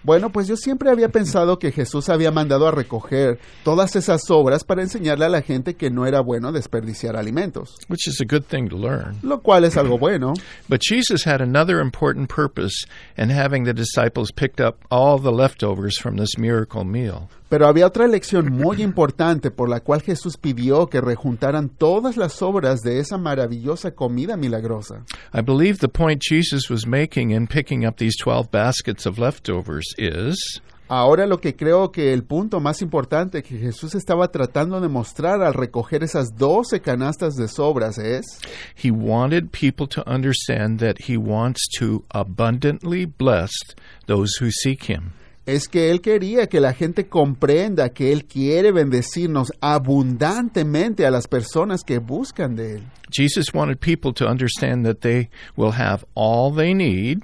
Bueno, 0.03 0.31
pues 0.31 0.49
yo 0.49 0.57
siempre 0.57 0.91
había 0.91 1.11
pensado 1.11 1.59
que 1.59 1.73
Jesús 1.73 2.09
había 2.09 2.31
mandado 2.31 2.67
a 2.67 2.71
recoger 2.71 3.39
todas 3.65 3.97
esas 3.97 4.23
sobras 4.27 4.65
para 4.65 4.83
enseñarle 4.83 5.27
a 5.27 5.29
la 5.29 5.43
gente 5.43 5.75
que 5.75 5.91
no 5.91 6.07
era 6.07 6.21
bueno 6.21 6.53
desperdiciar 6.53 7.17
alimentos, 7.17 7.75
which 7.89 8.07
is 8.07 8.21
a 8.21 8.25
good 8.25 8.45
thing 8.45 8.69
to 8.69 8.77
learn. 8.77 9.19
lo 9.23 9.41
cual 9.41 9.65
es 9.65 9.77
algo 9.77 9.99
bueno. 9.99 10.33
But 10.69 10.81
Jesus 10.83 11.27
had 11.27 11.41
another 11.41 11.81
important 11.81 12.29
purpose 12.29 12.87
in 13.17 13.31
having 13.31 13.65
the 13.65 13.75
disciples 13.75 14.33
picked 14.33 14.61
up 14.61 14.79
all 14.91 15.19
the 15.19 15.33
leftovers 15.33 15.99
from 15.99 16.17
this 16.17 16.39
miracle 16.39 16.85
meal. 16.85 17.29
Pero 17.51 17.67
había 17.67 17.89
otra 17.89 18.07
lección 18.07 18.51
muy 18.53 18.81
importante 18.81 19.51
por 19.51 19.69
la 19.69 19.81
cual 19.81 20.03
Jesús 20.03 20.37
pidió 20.37 20.87
que 20.87 21.01
rejuntaran 21.01 21.69
todas 21.69 22.17
las 22.17 22.35
sobras 22.35 22.81
de 22.81 23.01
esa 23.01 23.19
maravillosa 23.19 23.91
comida 23.91 24.37
milagrosa. 24.37 25.05
I 25.35 25.43
believe 25.43 25.79
the 25.81 25.89
point 25.89 26.23
Jesus 26.23 26.71
was 26.71 26.87
making 26.87 27.33
in 27.33 27.49
picking 27.49 27.85
up 27.85 27.97
these 27.97 28.17
12 28.23 28.53
baskets 28.53 29.05
of 29.05 29.19
leftovers 29.19 29.85
is 29.99 30.63
Ahora 30.93 31.25
lo 31.25 31.41
que 31.41 31.55
creo 31.55 31.93
que 31.93 32.13
el 32.13 32.25
punto 32.25 32.59
más 32.59 32.83
importante 32.83 33.45
que 33.45 33.59
Jesús 33.59 33.95
estaba 33.95 34.33
tratando 34.33 34.81
de 34.81 34.89
mostrar 34.89 35.41
al 35.41 35.55
recoger 35.55 36.03
esas 36.03 36.37
doce 36.37 36.81
canastas 36.81 37.37
de 37.37 37.47
sobras 37.47 37.97
es 37.99 38.41
he 38.83 38.91
wanted 38.91 39.51
people 39.51 39.87
to 39.87 40.03
understand 40.09 40.81
that 40.81 40.97
he 41.09 41.17
wants 41.17 41.69
to 41.79 42.05
abundantly 42.11 43.07
bless 43.07 43.51
those 44.07 44.33
who 44.41 44.51
seek 44.51 44.91
him. 44.91 45.13
Es 45.55 45.69
que 45.69 45.91
Él 45.91 46.01
quería 46.01 46.47
que 46.49 46.61
la 46.61 46.73
gente 46.73 47.09
comprenda 47.09 47.89
que 47.91 48.13
Él 48.13 48.25
quiere 48.25 48.73
bendecirnos 48.73 49.53
abundantemente 49.61 51.07
a 51.07 51.11
las 51.11 51.27
personas 51.27 51.83
que 51.85 51.99
buscan 51.99 52.57
de 52.57 52.77
Él. 52.77 52.83
Jesus 53.11 53.53
wanted 53.53 53.79
people 53.79 54.13
to 54.13 54.27
understand 54.29 54.85
that 54.87 55.01
they 55.01 55.29
will 55.57 55.73
have 55.73 56.05
all 56.15 56.55
they 56.55 56.75
need 56.75 57.23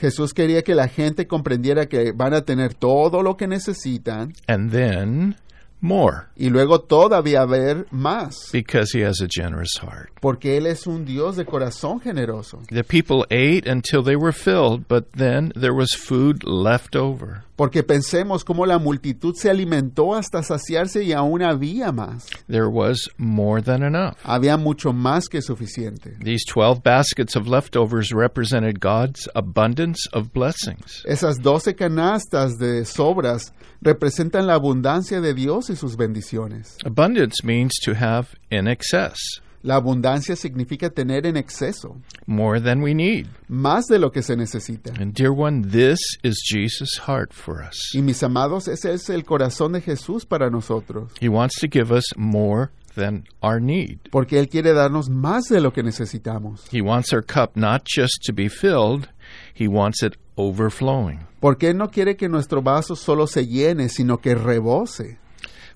Jesús 0.00 0.32
quería 0.32 0.62
que 0.62 0.74
la 0.74 0.88
gente 0.88 1.26
comprendiera 1.26 1.86
que 1.86 2.12
van 2.12 2.32
a 2.32 2.40
tener 2.40 2.72
todo 2.74 3.22
lo 3.22 3.36
que 3.36 3.46
necesitan 3.46 4.32
and 4.48 4.72
then 4.72 5.36
more 5.80 6.26
y 6.36 6.48
luego 6.48 6.80
todavía 6.80 7.42
haber 7.42 7.86
más, 7.90 8.50
because 8.52 8.96
he 8.96 9.04
has 9.04 9.20
a 9.20 9.28
generous 9.28 9.78
heart. 9.80 10.10
porque 10.20 10.56
Él 10.56 10.66
es 10.66 10.86
un 10.86 11.04
Dios 11.04 11.36
de 11.36 11.44
corazón 11.44 12.00
generoso. 12.00 12.62
The 12.70 12.82
people 12.84 13.24
ate 13.30 13.70
until 13.70 14.02
they 14.02 14.16
were 14.16 14.32
filled, 14.32 14.88
but 14.88 15.12
then 15.12 15.52
there 15.54 15.74
was 15.74 15.90
food 15.94 16.44
left 16.44 16.96
over. 16.96 17.44
Porque 17.60 17.82
pensemos 17.82 18.42
cómo 18.42 18.64
la 18.64 18.78
multitud 18.78 19.34
se 19.36 19.50
alimentó 19.50 20.14
hasta 20.14 20.42
saciarse 20.42 21.04
y 21.04 21.12
aún 21.12 21.42
había 21.42 21.92
más. 21.92 22.26
There 22.48 22.68
was 22.68 23.10
more 23.18 23.60
than 23.60 23.82
enough. 23.82 24.16
Había 24.24 24.56
mucho 24.56 24.94
más 24.94 25.28
que 25.28 25.42
suficiente. 25.42 26.16
These 26.24 26.46
12 26.50 26.80
baskets 26.82 27.36
of 27.36 27.46
leftovers 27.46 28.14
represented 28.14 28.80
God's 28.80 29.28
abundance 29.34 30.08
of 30.14 30.32
blessings. 30.32 31.04
Esas 31.04 31.42
doce 31.42 31.74
canastas 31.74 32.56
de 32.56 32.86
sobras 32.86 33.52
representan 33.82 34.46
la 34.46 34.54
abundancia 34.54 35.20
de 35.20 35.34
Dios 35.34 35.68
y 35.68 35.76
sus 35.76 35.98
bendiciones. 35.98 36.78
Abundance 36.86 37.44
means 37.44 37.74
to 37.84 37.92
have 37.92 38.28
in 38.50 38.68
excess, 38.68 39.18
La 39.62 39.76
abundancia 39.76 40.36
significa 40.36 40.88
tener 40.88 41.26
en 41.26 41.36
exceso, 41.36 42.00
more 42.26 42.60
than 42.60 42.82
we 42.82 42.94
need. 42.94 43.26
más 43.48 43.86
de 43.86 43.98
lo 43.98 44.10
que 44.10 44.22
se 44.22 44.34
necesita. 44.36 44.92
And 44.98 45.12
dear 45.12 45.32
one, 45.32 45.62
this 45.68 45.98
is 46.22 46.42
Jesus' 46.50 46.98
heart 47.06 47.32
for 47.32 47.62
us. 47.62 47.94
Y 47.94 48.00
mis 48.00 48.22
amados, 48.22 48.68
ese 48.68 48.94
es 48.94 49.10
el 49.10 49.24
corazón 49.24 49.72
de 49.72 49.82
Jesús 49.82 50.24
para 50.24 50.48
nosotros, 50.48 51.12
He 51.20 51.28
wants 51.28 51.56
to 51.60 51.66
give 51.70 51.92
us 51.94 52.04
more 52.16 52.70
than 52.94 53.24
our 53.42 53.60
need. 53.60 53.98
porque 54.10 54.38
Él 54.40 54.48
quiere 54.48 54.72
darnos 54.72 55.10
más 55.10 55.44
de 55.50 55.60
lo 55.60 55.72
que 55.72 55.82
necesitamos. 55.82 56.64
He 56.72 56.80
wants 56.80 57.12
our 57.12 57.22
cup 57.22 57.50
not 57.54 57.82
just 57.84 58.22
to 58.26 58.32
be 58.32 58.48
filled, 58.48 59.08
he 59.54 59.68
wants 59.68 60.02
it 60.02 60.16
overflowing. 60.36 61.20
Porque 61.38 61.68
Él 61.70 61.76
no 61.76 61.90
quiere 61.90 62.16
que 62.16 62.28
nuestro 62.30 62.62
vaso 62.62 62.96
solo 62.96 63.26
se 63.26 63.46
llene, 63.46 63.88
sino 63.90 64.18
que 64.22 64.34
rebose. 64.34 65.18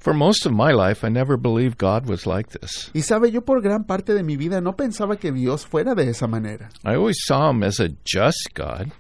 For 0.05 0.13
most 0.13 0.45
of 0.45 0.53
my 0.53 0.71
life, 0.71 1.03
I 1.03 1.09
never 1.09 1.39
believed 1.39 1.79
God 1.79 2.07
was 2.07 2.27
like 2.27 2.51
this. 2.51 2.91
Y 2.93 3.01
sabe, 3.01 3.31
yo 3.31 3.41
por 3.41 3.63
gran 3.63 3.85
parte 3.85 4.13
de 4.13 4.23
mi 4.23 4.37
vida 4.37 4.61
no 4.61 4.77
pensaba 4.77 5.17
que 5.17 5.33
Dios 5.33 5.65
fuera 5.65 5.95
de 5.95 6.11
esa 6.11 6.27
manera. 6.27 6.69
I 6.85 6.97
always 6.97 7.17
saw 7.25 7.49
him 7.49 7.63
as 7.63 7.81
a 7.81 7.89
just 8.05 8.51
God, 8.53 8.93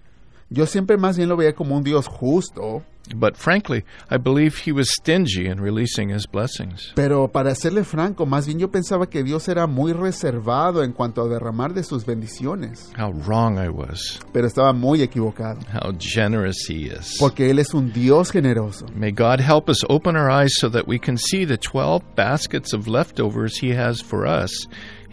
Yo 0.50 0.66
siempre 0.66 0.96
más 0.96 1.16
bien 1.16 1.28
lo 1.28 1.36
veía 1.36 1.54
como 1.54 1.76
un 1.76 1.82
Dios 1.82 2.06
justo, 2.06 2.82
but 3.16 3.34
frankly, 3.36 3.84
I 4.10 4.18
believe 4.18 4.56
he 4.64 4.72
was 4.72 4.88
stingy 4.90 5.46
in 5.46 5.60
releasing 5.60 6.10
his 6.10 6.26
blessings. 6.30 6.92
pero 6.94 7.28
para 7.28 7.54
serle 7.54 7.82
franco, 7.84 8.24
más 8.24 8.46
bien 8.46 8.58
yo 8.58 8.70
pensaba 8.70 9.08
que 9.08 9.22
Dios 9.24 9.48
era 9.48 9.66
muy 9.66 9.92
reservado 9.92 10.82
en 10.84 10.92
cuanto 10.92 11.22
a 11.22 11.28
derramar 11.28 11.74
de 11.74 11.82
sus 11.82 12.04
bendiciones, 12.06 12.90
How 12.98 13.12
wrong 13.26 13.58
I 13.58 13.68
was. 13.68 14.20
pero 14.32 14.46
estaba 14.46 14.72
muy 14.72 15.02
equivocado, 15.02 15.58
How 15.72 15.92
generous 15.98 16.56
he 16.68 16.86
is. 16.94 17.16
porque 17.18 17.50
Él 17.50 17.58
es 17.58 17.74
un 17.74 17.92
Dios 17.92 18.30
generoso. 18.30 18.86
May 18.94 19.12
God 19.12 19.40
help 19.40 19.68
us 19.68 19.82
open 19.88 20.14
our 20.16 20.30
eyes 20.30 20.52
so 20.58 20.70
that 20.70 20.86
we 20.86 20.98
can 20.98 21.16
see 21.18 21.44
the 21.44 21.58
12 21.58 22.02
baskets 22.14 22.72
of 22.72 22.86
leftovers 22.86 23.58
he 23.60 23.74
has 23.76 24.00
for 24.02 24.26
us, 24.26 24.50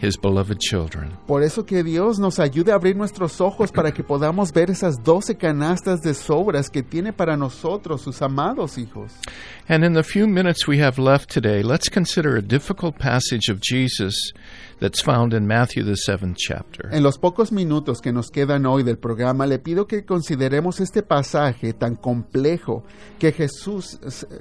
his 0.02 0.16
beloved 0.16 0.58
children. 0.58 1.12
Por 1.26 1.42
eso 1.42 1.64
que 1.64 1.82
Dios 1.84 2.18
nos 2.18 2.38
ayude 2.38 2.72
a 2.72 2.74
abrir 2.74 2.96
nuestros 2.96 3.40
ojos 3.40 3.70
para 3.70 3.92
que 3.92 4.02
podamos 4.02 4.52
ver 4.52 4.70
esas 4.70 5.02
doce 5.02 5.36
canastas 5.36 6.00
de 6.00 6.14
sobras 6.14 6.68
que 6.68 6.82
tiene 6.82 7.12
para 7.12 7.36
nosotros, 7.36 8.02
sus 8.02 8.20
amados 8.20 8.78
hijos. 8.78 9.12
And 9.68 9.84
in 9.84 9.94
the 9.94 10.02
few 10.02 10.26
minutes 10.26 10.66
we 10.66 10.82
have 10.82 10.98
left 10.98 11.32
today, 11.32 11.62
let's 11.62 11.88
consider 11.88 12.36
a 12.36 12.42
difficult 12.42 12.98
passage 12.98 13.48
of 13.48 13.60
Jesus 13.60 14.14
that's 14.82 15.00
found 15.00 15.32
in 15.32 15.46
Matthew, 15.46 15.84
the 15.84 15.96
seventh 15.96 16.36
chapter. 16.36 16.88
En 16.92 17.02
los 17.02 17.16
pocos 17.16 17.52
minutos 17.52 18.00
que 18.00 18.12
nos 18.12 18.30
quedan 18.30 18.66
hoy 18.66 18.82
del 18.82 18.98
programa, 18.98 19.46
le 19.46 19.58
pido 19.58 19.86
que 19.86 20.04
consideremos 20.04 20.80
este 20.80 21.02
pasaje 21.02 21.72
tan 21.72 21.94
complejo 21.94 22.84
que 23.18 23.32
Jesús, 23.32 23.98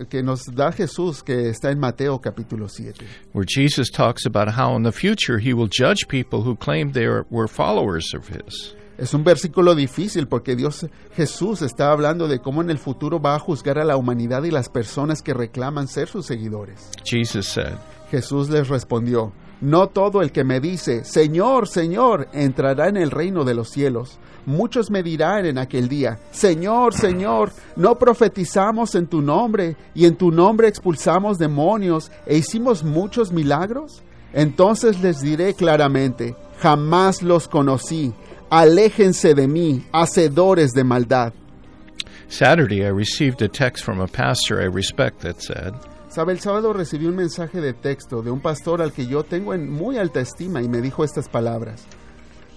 que 0.10 0.24
nos 0.24 0.46
da 0.54 0.72
Jesús, 0.72 1.24
que 1.24 1.50
está 1.50 1.70
en 1.70 1.80
Mateo 1.80 2.20
capítulo 2.20 2.68
7, 2.68 3.06
where 3.34 3.46
Jesus 3.48 3.90
talks 3.92 4.26
about 4.26 4.50
how 4.58 4.76
in 4.76 4.84
the 4.84 4.92
future 4.92 5.38
he 5.38 5.54
will 5.54 5.70
judge 5.70 6.08
people 6.08 6.42
who 6.42 6.56
claim 6.56 6.92
they 6.92 7.08
were 7.30 7.48
followers 7.48 8.14
of 8.16 8.28
his. 8.28 8.76
Es 8.98 9.14
un 9.14 9.24
versículo 9.24 9.74
difícil 9.74 10.28
porque 10.28 10.56
Dios 10.56 10.86
Jesús 11.16 11.62
está 11.62 11.92
hablando 11.92 12.28
de 12.28 12.40
cómo 12.40 12.62
en 12.62 12.70
el 12.70 12.78
futuro 12.78 13.20
va 13.20 13.36
a 13.36 13.40
juzgar 13.40 13.80
a 13.80 13.86
la 13.86 13.98
humanidad 13.98 14.44
y 14.44 14.52
las 14.52 14.70
personas 14.70 15.22
que 15.22 15.34
reclaman 15.34 15.88
ser 15.88 16.08
sus 16.08 16.26
seguidores. 16.26 16.92
Jesus 17.04 17.48
said, 17.48 17.78
Jesús 18.12 18.50
les 18.50 18.68
respondió, 18.68 19.34
No 19.62 19.90
todo 19.90 20.24
el 20.24 20.32
que 20.32 20.44
me 20.44 20.60
dice, 20.60 21.06
Señor, 21.06 21.68
Señor, 21.68 22.28
entrará 22.34 22.90
en 22.90 22.98
el 22.98 23.12
reino 23.12 23.44
de 23.44 23.54
los 23.54 23.70
cielos. 23.70 24.18
Muchos 24.48 24.90
me 24.90 25.04
dirán 25.04 25.46
en 25.46 25.60
aquel 25.60 25.88
día, 25.88 26.18
Señor, 26.32 26.96
Señor, 26.96 27.52
¿no 27.76 28.00
profetizamos 28.00 28.96
en 28.96 29.06
tu 29.06 29.22
nombre 29.22 29.76
y 29.94 30.06
en 30.06 30.16
tu 30.16 30.32
nombre 30.32 30.68
expulsamos 30.68 31.38
demonios 31.38 32.12
e 32.26 32.38
hicimos 32.38 32.84
muchos 32.84 33.32
milagros? 33.32 34.02
Entonces 34.34 35.00
les 35.02 35.22
diré 35.22 35.54
claramente, 35.54 36.36
jamás 36.60 37.22
los 37.22 37.48
conocí, 37.48 38.14
aléjense 38.50 39.36
de 39.36 39.48
mí, 39.48 39.86
hacedores 39.92 40.72
de 40.72 40.84
maldad. 40.84 41.34
Saturday 42.28 42.82
I 42.84 42.90
received 42.90 43.44
a 43.44 43.48
text 43.48 43.84
from 43.84 44.00
a 44.00 44.08
pastor 44.08 44.60
I 44.60 44.66
respect 44.66 45.20
that 45.20 45.42
said, 45.42 45.74
Sabe, 46.12 46.34
el 46.34 46.42
sábado 46.42 46.74
recibí 46.74 47.06
un 47.06 47.16
mensaje 47.16 47.62
de 47.62 47.72
texto 47.72 48.22
de 48.22 48.32
un 48.32 48.42
pastor 48.42 48.82
al 48.82 48.92
que 48.92 49.08
yo 49.08 49.24
tengo 49.24 49.54
en 49.54 49.72
muy 49.72 49.98
alta 49.98 50.20
estima 50.20 50.62
y 50.62 50.68
me 50.68 50.82
dijo 50.82 51.06
estas 51.06 51.30
palabras. 51.30 51.86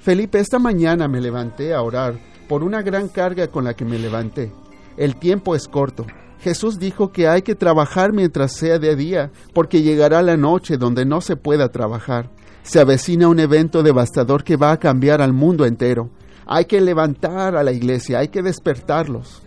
Felipe, 0.00 0.40
esta 0.40 0.58
mañana 0.58 1.06
me 1.06 1.20
levanté 1.20 1.72
a 1.72 1.80
orar 1.80 2.18
por 2.48 2.64
una 2.64 2.82
gran 2.82 3.06
carga 3.06 3.46
con 3.46 3.62
la 3.62 3.74
que 3.74 3.84
me 3.84 3.96
levanté. 3.96 4.52
El 4.96 5.14
tiempo 5.14 5.54
es 5.54 5.68
corto. 5.68 6.04
Jesús 6.40 6.80
dijo 6.80 7.12
que 7.12 7.28
hay 7.28 7.42
que 7.42 7.54
trabajar 7.54 8.12
mientras 8.12 8.54
sea 8.54 8.80
de 8.80 8.96
día, 8.96 9.30
porque 9.52 9.82
llegará 9.82 10.20
la 10.20 10.36
noche 10.36 10.76
donde 10.76 11.04
no 11.04 11.20
se 11.20 11.36
pueda 11.36 11.68
trabajar. 11.68 12.30
Se 12.64 12.80
avecina 12.80 13.28
un 13.28 13.38
evento 13.38 13.84
devastador 13.84 14.42
que 14.42 14.56
va 14.56 14.72
a 14.72 14.80
cambiar 14.80 15.22
al 15.22 15.32
mundo 15.32 15.64
entero. 15.64 16.10
Hay 16.44 16.64
que 16.64 16.80
levantar 16.80 17.54
a 17.54 17.62
la 17.62 17.70
iglesia, 17.70 18.18
hay 18.18 18.28
que 18.28 18.42
despertarlos. 18.42 19.44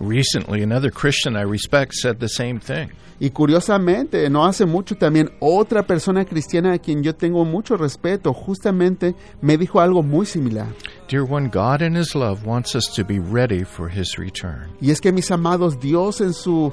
Recently, 0.00 0.62
another 0.62 0.90
Christian 0.90 1.36
I 1.36 1.42
respect 1.42 1.92
said 1.92 2.20
the 2.20 2.28
same 2.28 2.58
thing. 2.58 2.90
Y 3.20 3.28
curiosamente, 3.28 4.30
no 4.30 4.46
hace 4.46 4.64
mucho 4.64 4.96
también 4.96 5.30
otra 5.40 5.82
persona 5.82 6.24
cristiana 6.24 6.72
a 6.72 6.78
quien 6.78 7.02
yo 7.02 7.14
tengo 7.14 7.44
mucho 7.44 7.76
respeto 7.76 8.32
justamente 8.32 9.14
me 9.42 9.58
dijo 9.58 9.78
algo 9.78 10.02
muy 10.02 10.24
similar. 10.24 10.68
Dear 11.06 11.24
one, 11.24 11.50
God 11.50 11.82
in 11.82 11.96
His 11.96 12.14
love 12.14 12.46
wants 12.46 12.74
us 12.74 12.86
to 12.96 13.04
be 13.04 13.18
ready 13.18 13.62
for 13.62 13.90
His 13.90 14.16
return. 14.16 14.70
Y 14.80 14.90
es 14.90 15.02
que 15.02 15.12
mis 15.12 15.30
amados, 15.30 15.78
Dios 15.78 16.22
en 16.22 16.32
su 16.32 16.72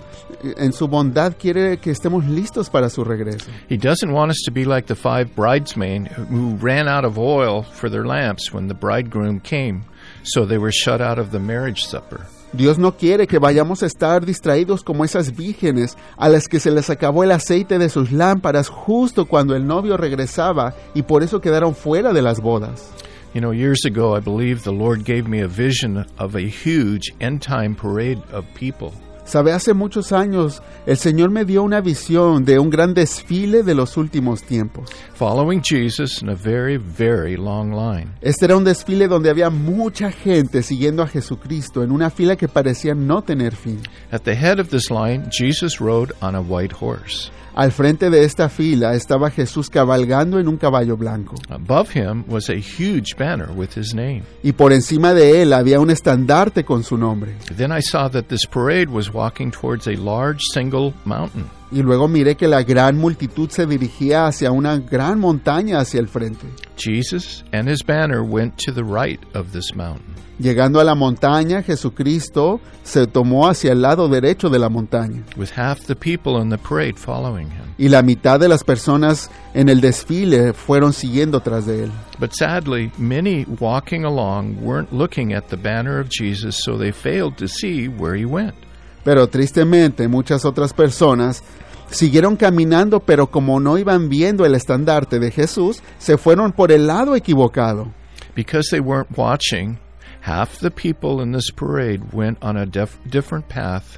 en 0.55 0.71
su 0.71 0.87
bondad 0.87 1.35
quiere 1.37 1.79
que 1.79 1.91
estemos 1.91 2.25
listos 2.25 2.69
para 2.69 2.89
su 2.89 3.03
regreso. 3.03 3.49
He 3.67 3.75
doesn't 3.75 4.13
want 4.13 4.31
us 4.31 4.41
to 4.45 4.51
be 4.53 4.63
like 4.63 4.87
the 4.87 4.95
five 4.95 5.35
bridesmaids 5.35 6.07
who 6.29 6.55
ran 6.61 6.87
out 6.87 7.03
of 7.03 7.19
oil 7.19 7.63
for 7.63 7.89
their 7.89 8.05
lamps 8.05 8.53
when 8.53 8.69
the 8.69 8.73
bridegroom 8.73 9.41
came, 9.41 9.83
so 10.23 10.45
they 10.45 10.57
were 10.57 10.71
shut 10.71 11.01
out 11.01 11.19
of 11.19 11.31
the 11.31 11.39
marriage 11.39 11.83
supper. 11.83 12.25
Dios 12.57 12.79
no 12.79 12.97
quiere 12.97 13.27
que 13.27 13.37
vayamos 13.37 13.83
a 13.83 13.85
estar 13.85 14.25
distraídos 14.25 14.83
como 14.83 15.05
esas 15.05 15.35
vírgenes 15.37 15.95
a 16.17 16.27
las 16.27 16.47
que 16.47 16.59
se 16.59 16.71
les 16.71 16.89
acabó 16.89 17.23
el 17.23 17.31
aceite 17.31 17.77
de 17.77 17.87
sus 17.87 18.11
lámparas 18.11 18.67
justo 18.67 19.25
cuando 19.25 19.55
el 19.55 19.67
novio 19.67 19.95
regresaba 19.95 20.73
y 20.95 21.03
por 21.03 21.21
eso 21.21 21.39
quedaron 21.39 21.75
fuera 21.75 22.13
de 22.13 22.23
las 22.23 22.41
bodas. 22.41 22.91
You 23.35 23.41
know, 23.41 23.53
years 23.53 23.85
ago, 23.85 24.17
I 24.17 24.21
believe 24.21 24.63
the 24.63 24.71
Lord 24.71 25.03
gave 25.03 25.27
me 25.27 25.43
a 25.43 25.47
vision 25.47 26.07
of 26.17 26.35
a 26.35 26.39
huge 26.39 27.13
end 27.19 27.43
time 27.43 27.75
parade 27.75 28.23
of 28.33 28.45
people. 28.55 28.91
Sabe, 29.27 29.51
hace 29.51 29.73
muchos 29.73 30.13
años 30.13 30.63
el 30.85 30.95
Señor 30.95 31.31
me 31.31 31.43
dio 31.43 31.61
una 31.61 31.81
visión 31.81 32.45
de 32.45 32.59
un 32.59 32.69
gran 32.69 32.93
desfile 32.93 33.61
de 33.61 33.75
los 33.75 33.97
últimos 33.97 34.41
tiempos. 34.41 34.89
following 35.15 35.61
Jesus 35.61 36.21
in 36.21 36.29
a 36.29 36.35
very, 36.35 36.77
very 36.77 37.35
long 37.35 37.73
line. 37.73 38.11
Este 38.21 38.45
era 38.45 38.55
un 38.55 38.63
desfile 38.63 39.09
donde 39.09 39.29
había 39.29 39.49
mucha 39.49 40.11
gente 40.11 40.63
siguiendo 40.63 41.03
a 41.03 41.07
Jesucristo 41.07 41.83
en 41.83 41.91
una 41.91 42.09
fila 42.09 42.37
que 42.37 42.47
parecía 42.47 42.95
no 42.95 43.21
tener 43.21 43.53
fin. 43.53 43.81
At 44.11 44.21
the 44.21 44.33
head 44.33 44.59
of 44.59 44.69
this 44.69 44.89
line, 44.89 45.29
Jesus 45.29 45.81
rode 45.81 46.13
on 46.21 46.33
a 46.33 46.39
white 46.39 46.75
horse. 46.79 47.29
Al 47.57 47.71
frente 47.71 48.11
de 48.11 48.23
esta 48.23 48.49
fila 48.49 48.93
estaba 48.93 49.31
Jesús 49.31 49.71
cabalgando 49.71 50.37
en 50.37 50.47
un 50.47 50.57
caballo 50.57 50.95
blanco. 50.95 51.33
Above 51.49 51.89
him 51.95 52.23
was 52.27 52.51
a 52.51 52.53
huge 52.53 53.15
banner 53.17 53.49
with 53.49 53.69
his 53.75 53.95
name. 53.95 54.21
Y 54.43 54.51
por 54.51 54.71
encima 54.71 55.15
de 55.15 55.41
él 55.41 55.53
había 55.53 55.79
un 55.79 55.89
estandarte 55.89 56.63
con 56.63 56.83
su 56.83 56.99
nombre. 56.99 57.35
Then 57.57 57.71
I 57.71 57.81
saw 57.81 58.11
that 58.11 58.25
this 58.25 58.45
parade 58.45 58.89
was 58.89 59.11
walking 59.11 59.49
towards 59.49 59.87
a 59.87 59.95
large 59.95 60.43
single 60.53 60.93
mountain. 61.03 61.45
Y 61.71 61.81
luego 61.81 62.07
miré 62.07 62.35
que 62.35 62.47
la 62.47 62.61
gran 62.61 62.95
multitud 62.95 63.49
se 63.49 63.65
dirigía 63.65 64.27
hacia 64.27 64.51
una 64.51 64.77
gran 64.77 65.19
montaña 65.19 65.79
hacia 65.79 65.99
el 65.99 66.07
frente. 66.07 66.45
Jesus 66.75 67.43
and 67.53 67.67
his 67.67 67.83
banner 67.83 68.21
went 68.21 68.55
to 68.63 68.71
the 68.71 68.83
right 68.83 69.19
of 69.33 69.51
this 69.51 69.73
mountain. 69.73 70.16
Llegando 70.39 70.79
a 70.79 70.83
la 70.83 70.93
montaña, 70.93 71.63
Jesucristo 71.63 72.59
se 72.83 73.07
tomó 73.07 73.47
hacia 73.47 73.71
el 73.71 73.81
lado 73.81 74.07
derecho 74.07 74.49
de 74.49 74.59
la 74.59 74.69
montaña. 74.69 75.23
with 75.35 75.49
half 75.55 75.79
the 75.87 75.95
people 75.95 76.39
in 76.39 76.49
the 76.49 76.57
parade 76.57 76.95
following 76.95 77.47
him. 77.47 77.73
Y 77.79 77.89
la 77.89 78.03
mitad 78.03 78.39
de 78.39 78.47
las 78.47 78.63
personas 78.63 79.31
en 79.55 79.69
el 79.69 79.81
desfile 79.81 80.53
fueron 80.53 80.93
siguiendo 80.93 81.39
tras 81.39 81.65
de 81.65 81.85
él. 81.85 81.91
But 82.19 82.33
sadly, 82.33 82.91
many 82.97 83.45
walking 83.59 84.03
along 84.03 84.57
weren't 84.61 84.91
looking 84.91 85.33
at 85.33 85.47
the 85.49 85.57
banner 85.57 85.99
of 85.99 86.09
Jesus, 86.09 86.59
so 86.63 86.77
they 86.77 86.91
failed 86.91 87.35
to 87.37 87.47
see 87.47 87.87
where 87.87 88.15
he 88.15 88.25
went. 88.25 88.55
Pero 89.03 89.27
tristemente 89.27 90.07
muchas 90.07 90.45
otras 90.45 90.73
personas 90.73 91.43
siguieron 91.89 92.35
caminando, 92.35 92.99
pero 92.99 93.27
como 93.27 93.59
no 93.59 93.77
iban 93.77 94.09
viendo 94.09 94.45
el 94.45 94.53
estandarte 94.53 95.19
de 95.19 95.31
Jesús, 95.31 95.81
se 95.97 96.17
fueron 96.17 96.51
por 96.51 96.71
el 96.71 96.85
lado 96.87 97.15
equivocado. 97.15 97.87
Because 98.35 98.69
they 98.69 98.79
weren't 98.79 99.17
watching, 99.17 99.79
half 100.27 100.59
the 100.59 100.69
people 100.69 101.21
in 101.23 101.31
this 101.31 101.49
parade 101.55 102.01
went 102.11 102.37
on 102.41 102.57
a 102.57 102.65
def- 102.65 102.99
different 103.09 103.47
path 103.47 103.97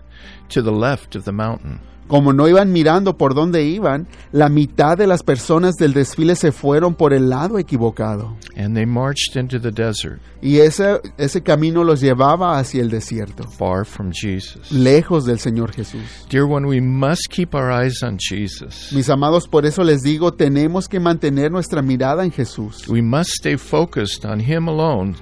to 0.49 0.61
the 0.61 0.71
left 0.71 1.15
of 1.15 1.23
the 1.25 1.31
mountain. 1.31 1.79
Como 2.07 2.33
no 2.33 2.47
iban 2.47 2.71
mirando 2.71 3.17
por 3.19 3.35
dónde 3.35 3.65
iban, 3.65 4.07
la 4.31 4.49
mitad 4.49 4.97
de 4.97 5.05
las 5.05 5.21
personas 5.21 5.75
del 5.75 5.93
desfile 5.93 6.35
se 6.35 6.51
fueron 6.51 6.95
por 6.95 7.13
el 7.13 7.29
lado 7.29 7.59
equivocado. 7.59 8.35
And 8.55 8.75
they 8.75 8.85
marched 8.87 9.35
into 9.35 9.59
the 9.59 9.69
desert, 9.71 10.19
Y 10.41 10.57
ese, 10.57 11.01
ese 11.19 11.43
camino 11.43 11.83
los 11.83 12.01
llevaba 12.01 12.57
hacia 12.57 12.81
el 12.81 12.89
desierto, 12.89 13.43
far 13.47 13.85
from 13.85 14.11
Jesus. 14.11 14.71
lejos 14.71 15.25
del 15.25 15.37
Señor 15.37 15.71
Jesús. 15.71 16.25
Dear 16.29 16.45
one, 16.45 16.65
we 16.67 16.81
must 16.81 17.27
keep 17.29 17.53
our 17.53 17.69
eyes 17.71 18.01
on 18.01 18.17
Jesus. 18.17 18.91
Mis 18.91 19.07
amados, 19.11 19.47
por 19.47 19.67
eso 19.67 19.83
les 19.83 20.01
digo, 20.01 20.33
tenemos 20.33 20.87
que 20.87 20.99
mantener 20.99 21.51
nuestra 21.51 21.83
mirada 21.83 22.23
en 22.23 22.31
Jesús. 22.31 22.87
We 22.87 23.03
must 23.03 23.33
stay 23.39 23.55
focused 23.55 24.25
on 24.25 24.39
Him 24.39 24.67
alone 24.67 25.15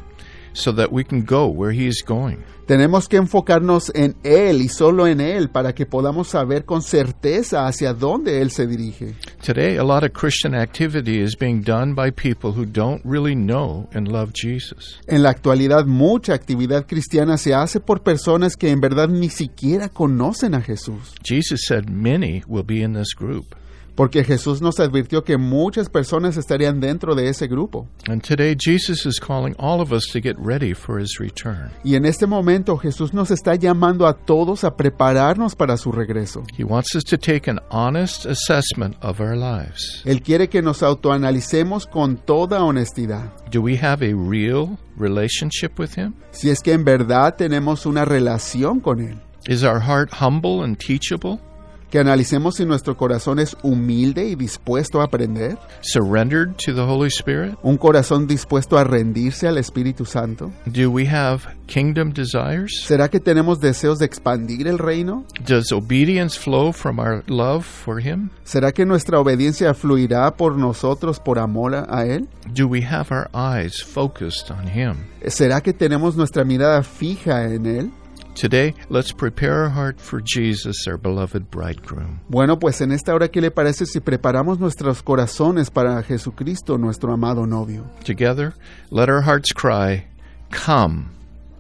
so 0.58 0.74
that 0.74 0.92
we 0.92 1.04
can 1.04 1.24
go 1.24 1.48
where 1.48 1.72
He 1.72 1.88
is 1.88 2.04
going. 2.06 2.44
Tenemos 2.66 3.08
que 3.08 3.16
enfocarnos 3.16 3.92
en 3.96 4.18
Él 4.24 4.62
y 4.62 4.68
solo 4.68 5.08
en 5.08 5.22
Él 5.22 5.50
para 5.50 5.74
que 5.74 5.86
podamos 5.86 6.28
saber 6.28 6.66
con 6.66 6.82
certeza 6.82 7.66
hacia 7.66 7.94
dónde 7.94 8.42
Él 8.42 8.52
se 8.52 8.68
dirige. 8.68 9.16
Today, 9.42 9.78
a 9.78 9.84
lot 9.84 10.04
of 10.04 10.12
Christian 10.12 10.54
activity 10.54 11.22
is 11.22 11.38
being 11.40 11.62
done 11.62 11.94
by 11.94 12.12
people 12.12 12.52
who 12.52 12.66
don't 12.66 13.02
really 13.06 13.36
know 13.36 13.88
and 13.94 14.10
love 14.10 14.34
Jesus. 14.34 15.00
En 15.08 15.24
la 15.24 15.30
actualidad, 15.30 15.86
mucha 15.86 16.34
actividad 16.34 16.88
cristiana 16.88 17.38
se 17.38 17.54
hace 17.54 17.80
por 17.80 18.02
personas 18.02 18.58
que 18.58 18.72
en 18.72 18.82
verdad 18.82 19.08
ni 19.08 19.30
siquiera 19.30 19.88
conocen 19.88 20.54
a 20.56 20.62
Jesús. 20.62 21.16
Jesus 21.24 21.62
said 21.68 21.90
many 21.90 22.44
will 22.48 22.66
be 22.66 22.82
in 22.82 22.94
this 22.94 23.14
group. 23.16 23.56
Porque 23.98 24.24
Jesús 24.24 24.62
nos 24.62 24.80
advirtió 24.80 25.24
que 25.24 25.38
muchas 25.38 25.90
personas 25.90 26.38
estarían 26.38 26.80
dentro 26.80 27.16
de 27.16 27.30
ese 27.30 27.48
grupo. 27.48 27.88
And 28.08 28.22
today, 28.22 28.56
Jesus 28.56 29.08
is 29.08 29.20
calling 29.20 29.56
all 29.58 29.82
of 29.82 29.92
us 29.92 30.06
to 30.14 30.20
get 30.22 30.36
ready 30.38 30.76
for 30.76 31.00
His 31.02 31.18
return. 31.20 31.72
Y 31.84 31.96
en 31.96 32.06
este 32.06 32.28
momento 32.28 32.78
Jesús 32.78 33.12
nos 33.12 33.32
está 33.32 33.56
llamando 33.56 34.06
a 34.06 34.14
todos 34.14 34.64
a 34.64 34.78
prepararnos 34.78 35.56
para 35.56 35.78
su 35.78 35.92
regreso. 35.92 36.44
He 36.56 36.64
wants 36.64 36.94
us 36.96 37.04
to 37.06 37.18
take 37.18 37.50
an 37.50 37.60
honest 37.72 38.28
assessment 38.28 38.96
of 39.02 39.20
our 39.20 39.36
lives. 39.36 40.04
Él 40.06 40.22
quiere 40.22 40.48
que 40.48 40.62
nos 40.62 40.84
autoanalicemos 40.84 41.88
con 41.88 42.18
toda 42.18 42.64
honestidad. 42.64 43.34
Do 43.52 43.64
we 43.64 43.80
have 43.82 44.06
a 44.06 44.14
real 44.14 44.78
relationship 44.96 45.80
with 45.80 45.98
Him? 45.98 46.14
Si 46.30 46.52
es 46.52 46.60
que 46.62 46.74
en 46.74 46.84
verdad 46.84 47.36
tenemos 47.36 47.88
una 47.88 48.06
relación 48.06 48.80
con 48.80 49.00
Él. 49.00 49.18
Is 49.48 49.64
our 49.64 49.80
heart 49.80 50.12
humble 50.22 50.62
and 50.64 50.78
teachable? 50.78 51.40
Que 51.90 52.00
analicemos 52.00 52.56
si 52.56 52.66
nuestro 52.66 52.96
corazón 52.96 53.40
es 53.40 53.58
humilde 53.64 54.28
y 54.28 54.36
dispuesto 54.36 55.02
a 55.02 55.06
aprender. 55.06 55.58
Surrendered 55.82 56.56
to 56.58 56.74
the 56.74 56.82
Holy 56.82 57.10
Spirit? 57.10 57.56
Un 57.64 57.78
corazón 57.78 58.28
dispuesto 58.28 58.78
a 58.78 58.84
rendirse 58.84 59.48
al 59.48 59.58
Espíritu 59.58 60.06
Santo. 60.06 60.52
Do 60.66 60.92
we 60.92 61.08
have 61.08 61.42
kingdom 61.66 62.14
desires? 62.14 62.84
¿Será 62.86 63.10
que 63.10 63.20
tenemos 63.20 63.60
deseos 63.60 64.00
de 64.00 64.06
expandir 64.06 64.68
el 64.68 64.78
reino? 64.78 65.26
Does 65.46 65.72
obedience 65.72 66.38
flow 66.38 66.72
from 66.72 67.00
our 67.00 67.24
love 67.28 67.66
for 67.66 68.00
Him? 68.00 68.30
¿Será 68.44 68.72
que 68.72 68.86
nuestra 68.86 69.20
obediencia 69.20 69.74
fluirá 69.74 70.36
por 70.36 70.58
nosotros 70.58 71.20
por 71.20 71.40
amor 71.40 71.76
a 71.76 71.98
a 71.98 72.06
Él? 72.06 72.28
Do 72.54 72.68
we 72.68 72.82
have 72.82 73.12
our 73.12 73.30
eyes 73.34 73.82
focused 73.82 74.52
on 74.52 74.68
Him? 74.68 74.96
¿Será 75.28 75.62
que 75.62 75.74
tenemos 75.74 76.16
nuestra 76.16 76.44
mirada 76.44 76.84
fija 76.84 77.46
en 77.54 77.66
Él? 77.66 77.92
Today, 78.38 78.76
let's 78.90 79.12
prepare 79.12 79.64
our 79.64 79.70
heart 79.70 80.00
for 80.00 80.22
Jesus, 80.22 80.86
our 80.88 80.96
beloved 80.96 81.50
bridegroom. 81.50 82.20
Bueno, 82.30 82.60
pues 82.60 82.82
en 82.82 82.92
esta 82.92 83.12
hora, 83.16 83.30
¿qué 83.30 83.42
le 83.42 83.50
parece 83.50 83.88
si 83.88 84.00
preparamos 84.00 84.60
nuestros 84.60 85.02
corazones 85.02 85.72
para 85.72 86.04
Jesucristo, 86.04 86.78
nuestro 86.78 87.12
amado 87.12 87.48
novio? 87.48 87.86
Together, 88.04 88.54
let 88.92 89.10
our 89.10 89.22
hearts 89.24 89.52
cry, 89.52 90.06
Come, 90.52 91.08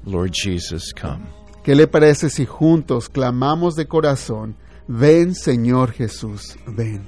Lord 0.06 0.34
Jesus, 0.34 0.94
come. 0.94 1.26
¿Qué 1.64 1.74
le 1.74 1.88
parece 1.88 2.30
si 2.30 2.46
juntos 2.46 3.10
clamamos 3.10 3.74
de 3.76 3.88
corazón, 3.88 4.56
ven 4.88 5.34
Señor 5.34 5.94
Jesús, 5.94 6.58
ven? 6.68 7.08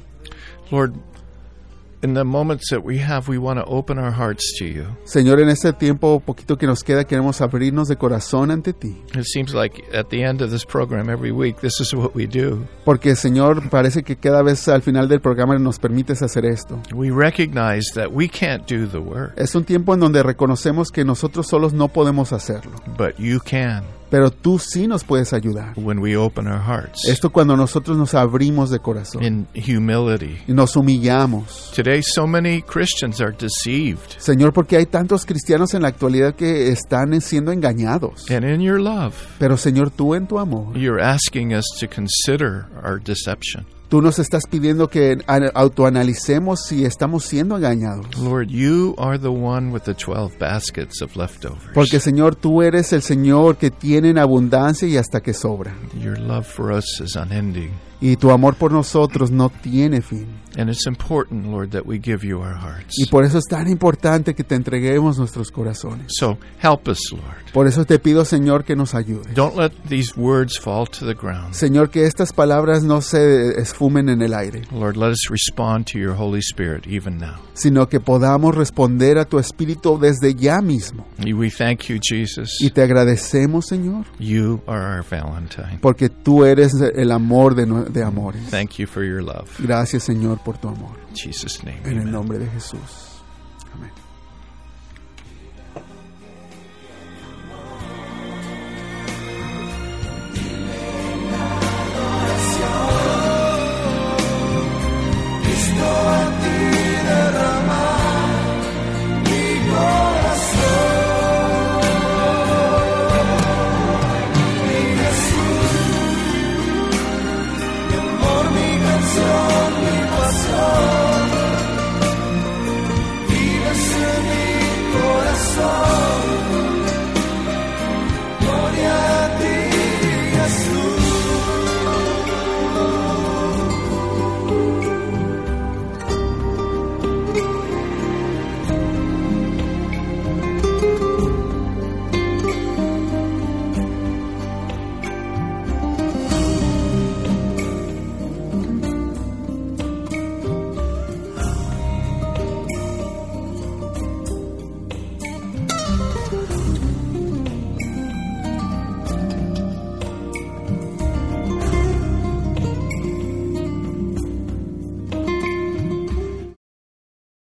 Lord, 0.72 0.96
in 2.02 2.14
the 2.14 2.24
moments 2.24 2.70
that 2.70 2.84
we 2.84 3.00
have, 3.00 3.28
we 3.28 3.38
want 3.38 3.60
to 3.60 3.66
open 3.66 3.98
our 3.98 4.12
hearts 4.12 4.58
to 4.60 4.66
you. 4.66 4.86
Señor, 5.06 5.40
en 5.40 5.50
este 5.50 5.74
tiempo 5.74 6.20
poquito 6.20 6.58
que 6.58 6.68
nos 6.68 6.84
queda, 6.84 7.06
queremos 7.06 7.42
abrirnos 7.42 7.88
de 7.88 7.98
corazón 7.98 8.52
ante 8.52 8.74
ti. 8.74 9.02
It 9.16 9.26
seems 9.26 9.54
like 9.54 9.84
at 9.94 10.10
the 10.10 10.24
end 10.24 10.42
of 10.42 10.52
this 10.52 10.66
program 10.66 11.10
every 11.10 11.32
week, 11.32 11.60
this 11.62 11.80
is 11.80 11.94
what 11.94 12.16
we 12.16 12.26
do. 12.26 12.66
Porque, 12.86 13.16
Señor, 13.16 13.70
parece 13.70 14.04
que 14.04 14.16
cada 14.16 14.42
vez 14.42 14.68
al 14.68 14.82
final 14.82 15.08
del 15.08 15.20
programa 15.20 15.58
nos 15.58 15.80
permites 15.80 16.22
hacer 16.22 16.46
esto. 16.46 16.82
We 16.94 17.12
recognize 17.12 17.92
that 17.96 18.12
we 18.12 18.28
can't 18.28 18.68
do 18.68 18.88
the 18.88 19.00
work, 19.00 19.34
Es 19.38 19.56
un 19.56 19.66
tiempo 19.66 19.94
en 19.94 20.00
donde 20.00 20.24
reconocemos 20.24 20.92
que 20.92 21.04
nosotros 21.04 21.48
solos 21.48 21.74
no 21.74 21.90
podemos 21.90 22.34
hacerlo, 22.34 22.72
but 22.98 23.18
you 23.18 23.40
can 23.40 23.99
pero 24.10 24.32
tú 24.32 24.60
sí 24.60 24.88
nos 24.88 25.04
puedes 25.04 25.34
ayudar. 25.34 25.74
when 25.78 26.00
we 26.00 26.16
open 26.16 26.48
our 26.48 26.62
hearts 26.62 27.08
Esto 27.08 27.30
cuando 27.32 27.56
nosotros 27.56 27.98
nos 27.98 28.14
abrimos 28.14 28.70
de 28.70 28.80
corazón 28.80 29.24
in 29.24 29.48
humility. 29.54 30.38
y 30.48 30.54
nos 30.54 30.76
humillamos. 30.76 31.72
Today, 31.76 32.02
so 32.04 32.26
many 32.28 32.62
Christians 32.62 33.22
are 33.22 33.32
deceived. 33.38 34.18
Señor, 34.20 34.54
porque 34.54 34.78
hay 34.78 34.86
tantos 34.86 35.26
cristianos 35.26 35.74
en 35.74 35.82
la 35.84 35.90
actualidad 35.90 36.36
que 36.36 36.70
están 36.70 37.20
siendo 37.22 37.52
engañados. 37.52 38.30
And 38.30 38.44
in 38.46 38.62
your 38.62 38.80
love, 38.80 39.14
Pero 39.40 39.58
Señor, 39.58 39.92
tú 39.92 40.16
en 40.16 40.28
tu 40.28 40.40
amor, 40.40 40.76
you're 40.78 41.02
asking 41.02 41.54
us 41.54 41.66
to 41.80 41.88
consider 41.88 42.66
our 42.84 43.00
deception. 43.02 43.66
Tú 43.90 44.02
nos 44.02 44.20
estás 44.20 44.44
pidiendo 44.50 44.88
que 44.88 45.18
autoanalicemos 45.54 46.62
si 46.66 46.86
estamos 46.86 47.26
siendo 47.26 47.58
engañados. 47.58 48.06
Lord, 48.18 48.48
you 48.48 48.96
are 48.98 49.20
the 49.20 49.30
one 49.30 49.72
with 49.72 49.82
the 49.82 49.94
12 49.94 50.38
baskets 50.40 51.02
of 51.02 51.16
leftovers. 51.16 51.74
Porque 51.74 52.00
Señor, 52.00 52.36
tú 52.36 52.62
eres 52.62 52.94
el 52.94 53.02
Señor 53.02 53.58
que 53.58 53.72
tiene 53.72 54.10
en 54.10 54.20
abundancia 54.20 54.88
y 54.88 54.96
hasta 54.96 55.22
que 55.22 55.34
sobra. 55.34 55.76
Your 56.00 56.18
love 56.18 56.46
for 56.46 56.72
us 56.72 57.02
is 57.02 57.16
unending. 57.16 57.72
Y 58.00 58.16
tu 58.16 58.32
amor 58.32 58.56
por 58.56 58.72
nosotros 58.72 59.30
no 59.30 59.50
tiene 59.50 60.02
fin. 60.02 60.28
And 60.60 60.70
it's 60.70 60.86
important, 60.88 61.46
Lord, 61.48 61.72
that 61.72 61.86
we 61.86 62.00
give 62.00 62.26
you 62.28 62.42
our 62.42 62.54
hearts. 62.56 62.96
Y 62.98 63.06
por 63.10 63.24
eso 63.24 63.38
es 63.38 63.46
tan 63.46 63.70
importante 63.70 64.36
que 64.36 64.44
te 64.44 64.56
entreguemos 64.56 65.18
nuestros 65.18 65.52
corazones. 65.52 66.08
So 66.10 66.38
help 66.62 66.90
us, 66.90 67.00
Lord. 67.14 67.54
Por 67.54 67.66
eso 67.66 67.86
te 67.86 67.98
pido, 67.98 68.26
Señor, 68.26 68.66
que 68.66 68.76
nos 68.76 68.94
ayude. 68.94 69.34
Don't 69.34 69.56
let 69.56 69.72
these 69.88 70.14
words 70.18 70.60
fall 70.60 70.86
to 70.86 71.06
the 71.06 71.14
ground. 71.14 71.54
Señor, 71.54 71.90
que 71.90 72.06
estas 72.06 72.34
palabras 72.34 72.84
no 72.84 73.02
se 73.02 73.60
esfumen 73.60 74.10
en 74.10 74.22
el 74.22 74.34
aire, 74.34 74.64
Lord, 74.72 74.98
let 74.98 75.12
us 75.12 75.30
respond 75.30 75.86
to 75.94 75.98
your 75.98 76.14
Holy 76.20 76.42
Spirit 76.42 76.86
even 76.88 77.18
now. 77.18 77.38
sino 77.54 77.88
que 77.90 78.00
podamos 78.00 78.56
responder 78.56 79.18
a 79.18 79.26
tu 79.26 79.38
Espíritu 79.40 79.98
desde 80.00 80.34
ya 80.36 80.62
mismo. 80.62 81.06
We 81.20 81.50
thank 81.50 81.88
you, 81.90 82.00
Jesus. 82.02 82.58
Y 82.62 82.70
te 82.70 82.82
agradecemos, 82.82 83.66
Señor, 83.68 84.06
You 84.20 84.62
are 84.68 84.98
our 84.98 85.04
Valentine. 85.10 85.80
porque 85.82 86.10
tú 86.10 86.46
eres 86.46 86.74
el 86.76 87.12
amor 87.12 87.56
de, 87.56 87.66
de 87.92 88.04
amores. 88.04 88.50
Thank 88.50 88.78
you 88.78 88.88
for 88.88 89.04
your 89.04 89.22
love. 89.22 89.50
Gracias, 89.60 90.04
Señor, 90.04 90.40
por 90.40 90.49
tu 90.58 90.68
amor. 90.68 90.98
In 91.10 91.16
Jesus' 91.16 91.64
name. 91.64 91.82
En 91.86 92.00
el 92.00 92.12
nombre 92.12 92.38
de 92.38 92.48
Jesús. 92.48 93.09